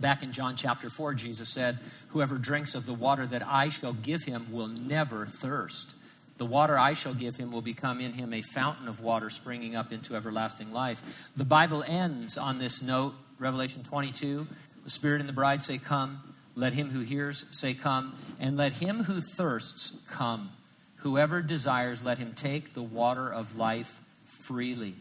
Back 0.00 0.22
in 0.22 0.32
John 0.32 0.56
chapter 0.56 0.88
4, 0.88 1.12
Jesus 1.12 1.50
said, 1.50 1.78
Whoever 2.08 2.38
drinks 2.38 2.74
of 2.74 2.86
the 2.86 2.94
water 2.94 3.26
that 3.26 3.46
I 3.46 3.68
shall 3.68 3.92
give 3.92 4.22
him 4.22 4.46
will 4.50 4.68
never 4.68 5.26
thirst. 5.26 5.92
The 6.38 6.46
water 6.46 6.78
I 6.78 6.94
shall 6.94 7.12
give 7.12 7.36
him 7.36 7.52
will 7.52 7.60
become 7.60 8.00
in 8.00 8.14
him 8.14 8.32
a 8.32 8.40
fountain 8.40 8.88
of 8.88 9.02
water 9.02 9.28
springing 9.28 9.76
up 9.76 9.92
into 9.92 10.16
everlasting 10.16 10.72
life. 10.72 11.28
The 11.36 11.44
Bible 11.44 11.84
ends 11.86 12.38
on 12.38 12.56
this 12.56 12.80
note, 12.80 13.14
Revelation 13.42 13.82
22. 13.82 14.46
The 14.84 14.90
Spirit 14.90 15.20
and 15.20 15.28
the 15.28 15.34
bride 15.34 15.62
say, 15.62 15.78
Come. 15.78 16.22
Let 16.54 16.74
him 16.74 16.90
who 16.90 17.00
hears 17.00 17.44
say, 17.50 17.74
Come. 17.74 18.16
And 18.38 18.56
let 18.56 18.72
him 18.74 19.02
who 19.02 19.20
thirsts 19.20 19.92
come. 20.08 20.50
Whoever 20.96 21.42
desires, 21.42 22.04
let 22.04 22.18
him 22.18 22.34
take 22.34 22.74
the 22.74 22.82
water 22.82 23.28
of 23.28 23.56
life 23.56 24.00
freely. 24.24 24.94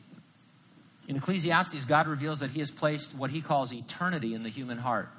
In 1.08 1.16
Ecclesiastes, 1.16 1.86
God 1.86 2.08
reveals 2.08 2.40
that 2.40 2.52
he 2.52 2.60
has 2.60 2.72
placed 2.72 3.14
what 3.16 3.30
he 3.30 3.42
calls 3.42 3.72
eternity 3.72 4.34
in 4.34 4.44
the 4.44 4.50
human 4.50 4.80
heart. 4.80 5.10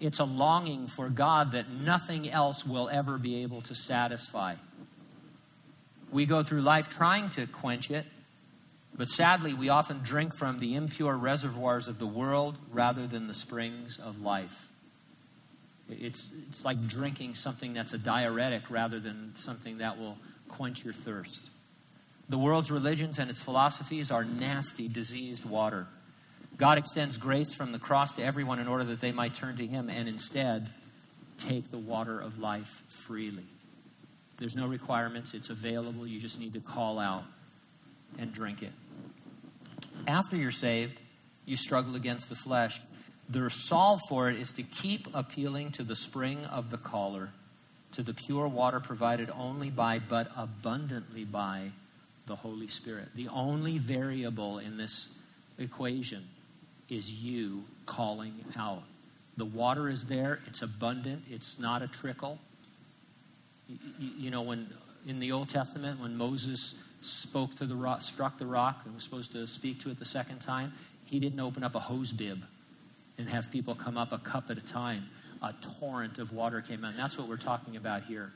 It's 0.00 0.18
a 0.18 0.24
longing 0.24 0.88
for 0.88 1.08
God 1.08 1.52
that 1.52 1.70
nothing 1.70 2.28
else 2.28 2.66
will 2.66 2.88
ever 2.88 3.18
be 3.18 3.42
able 3.42 3.60
to 3.62 3.74
satisfy. 3.74 4.56
We 6.10 6.26
go 6.26 6.42
through 6.42 6.62
life 6.62 6.88
trying 6.88 7.30
to 7.30 7.46
quench 7.46 7.90
it, 7.92 8.06
but 8.94 9.08
sadly, 9.08 9.54
we 9.54 9.68
often 9.70 10.00
drink 10.02 10.36
from 10.36 10.58
the 10.58 10.74
impure 10.74 11.16
reservoirs 11.16 11.88
of 11.88 11.98
the 11.98 12.06
world 12.06 12.58
rather 12.70 13.06
than 13.06 13.26
the 13.26 13.34
springs 13.34 13.98
of 13.98 14.20
life. 14.20 14.68
It's, 15.88 16.30
it's 16.48 16.64
like 16.64 16.86
drinking 16.86 17.34
something 17.34 17.72
that's 17.72 17.92
a 17.92 17.98
diuretic 17.98 18.70
rather 18.70 19.00
than 19.00 19.32
something 19.36 19.78
that 19.78 19.98
will 19.98 20.18
quench 20.48 20.84
your 20.84 20.94
thirst. 20.94 21.50
The 22.28 22.38
world's 22.38 22.70
religions 22.70 23.18
and 23.18 23.30
its 23.30 23.42
philosophies 23.42 24.10
are 24.10 24.24
nasty, 24.24 24.88
diseased 24.88 25.44
water. 25.44 25.86
God 26.56 26.78
extends 26.78 27.18
grace 27.18 27.54
from 27.54 27.72
the 27.72 27.78
cross 27.78 28.12
to 28.14 28.22
everyone 28.22 28.58
in 28.58 28.68
order 28.68 28.84
that 28.84 29.00
they 29.00 29.12
might 29.12 29.34
turn 29.34 29.56
to 29.56 29.66
Him 29.66 29.88
and 29.88 30.08
instead 30.08 30.70
take 31.38 31.70
the 31.70 31.78
water 31.78 32.20
of 32.20 32.38
life 32.38 32.82
freely. 32.88 33.46
There's 34.36 34.54
no 34.54 34.66
requirements, 34.66 35.34
it's 35.34 35.50
available. 35.50 36.06
You 36.06 36.20
just 36.20 36.38
need 36.38 36.54
to 36.54 36.60
call 36.60 36.98
out 36.98 37.24
and 38.18 38.32
drink 38.32 38.62
it. 38.62 38.72
After 40.06 40.36
you're 40.36 40.50
saved, 40.50 40.98
you 41.44 41.56
struggle 41.56 41.96
against 41.96 42.28
the 42.28 42.34
flesh. 42.34 42.80
The 43.28 43.48
solve 43.50 44.00
for 44.08 44.28
it 44.28 44.36
is 44.36 44.52
to 44.54 44.62
keep 44.62 45.08
appealing 45.14 45.72
to 45.72 45.84
the 45.84 45.96
spring 45.96 46.44
of 46.46 46.70
the 46.70 46.78
caller, 46.78 47.30
to 47.92 48.02
the 48.02 48.14
pure 48.14 48.48
water 48.48 48.80
provided 48.80 49.30
only 49.30 49.70
by, 49.70 49.98
but 49.98 50.30
abundantly 50.36 51.24
by, 51.24 51.70
the 52.26 52.36
Holy 52.36 52.68
Spirit. 52.68 53.08
The 53.14 53.28
only 53.28 53.78
variable 53.78 54.58
in 54.58 54.76
this 54.76 55.08
equation 55.58 56.24
is 56.88 57.12
you 57.12 57.64
calling 57.86 58.44
out. 58.56 58.82
The 59.36 59.44
water 59.44 59.88
is 59.88 60.04
there, 60.06 60.40
it's 60.46 60.62
abundant, 60.62 61.24
it's 61.30 61.58
not 61.58 61.82
a 61.82 61.88
trickle. 61.88 62.38
You, 63.68 63.78
you 63.98 64.30
know, 64.30 64.42
when 64.42 64.68
in 65.06 65.18
the 65.18 65.32
Old 65.32 65.48
Testament, 65.48 66.00
when 66.00 66.16
Moses 66.16 66.74
spoke 67.02 67.54
to 67.56 67.66
the 67.66 67.74
rock, 67.74 68.02
struck 68.02 68.38
the 68.38 68.46
rock, 68.46 68.82
and 68.84 68.94
was 68.94 69.04
supposed 69.04 69.32
to 69.32 69.46
speak 69.46 69.80
to 69.80 69.90
it 69.90 69.98
the 69.98 70.04
second 70.04 70.40
time, 70.40 70.72
he 71.04 71.18
didn't 71.20 71.40
open 71.40 71.62
up 71.62 71.74
a 71.74 71.80
hose 71.80 72.12
bib 72.12 72.44
and 73.18 73.28
have 73.28 73.50
people 73.50 73.74
come 73.74 73.98
up 73.98 74.12
a 74.12 74.18
cup 74.18 74.50
at 74.50 74.58
a 74.58 74.62
time. 74.62 75.08
A 75.42 75.52
torrent 75.80 76.18
of 76.18 76.32
water 76.32 76.60
came 76.60 76.84
out. 76.84 76.90
And 76.90 76.98
that's 76.98 77.18
what 77.18 77.28
we're 77.28 77.36
talking 77.36 77.76
about 77.76 78.04
here. 78.04 78.32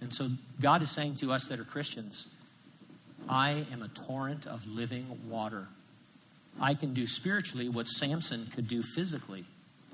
And 0.00 0.12
so 0.12 0.30
God 0.60 0.82
is 0.82 0.90
saying 0.90 1.16
to 1.16 1.30
us 1.32 1.46
that 1.48 1.60
are 1.60 1.64
Christians, 1.64 2.26
I 3.28 3.66
am 3.72 3.82
a 3.82 3.88
torrent 3.88 4.46
of 4.46 4.66
living 4.66 5.06
water. 5.28 5.68
I 6.60 6.74
can 6.74 6.92
do 6.94 7.06
spiritually 7.06 7.68
what 7.68 7.86
Samson 7.86 8.50
could 8.54 8.66
do 8.66 8.82
physically. 8.82 9.44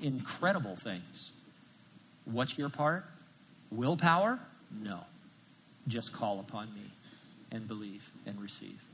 Incredible 0.01 0.75
things. 0.75 1.31
What's 2.25 2.57
your 2.57 2.69
part? 2.69 3.05
Willpower? 3.71 4.39
No. 4.71 5.01
Just 5.87 6.13
call 6.13 6.39
upon 6.39 6.73
me 6.73 6.81
and 7.51 7.67
believe 7.67 8.11
and 8.25 8.39
receive. 8.41 8.88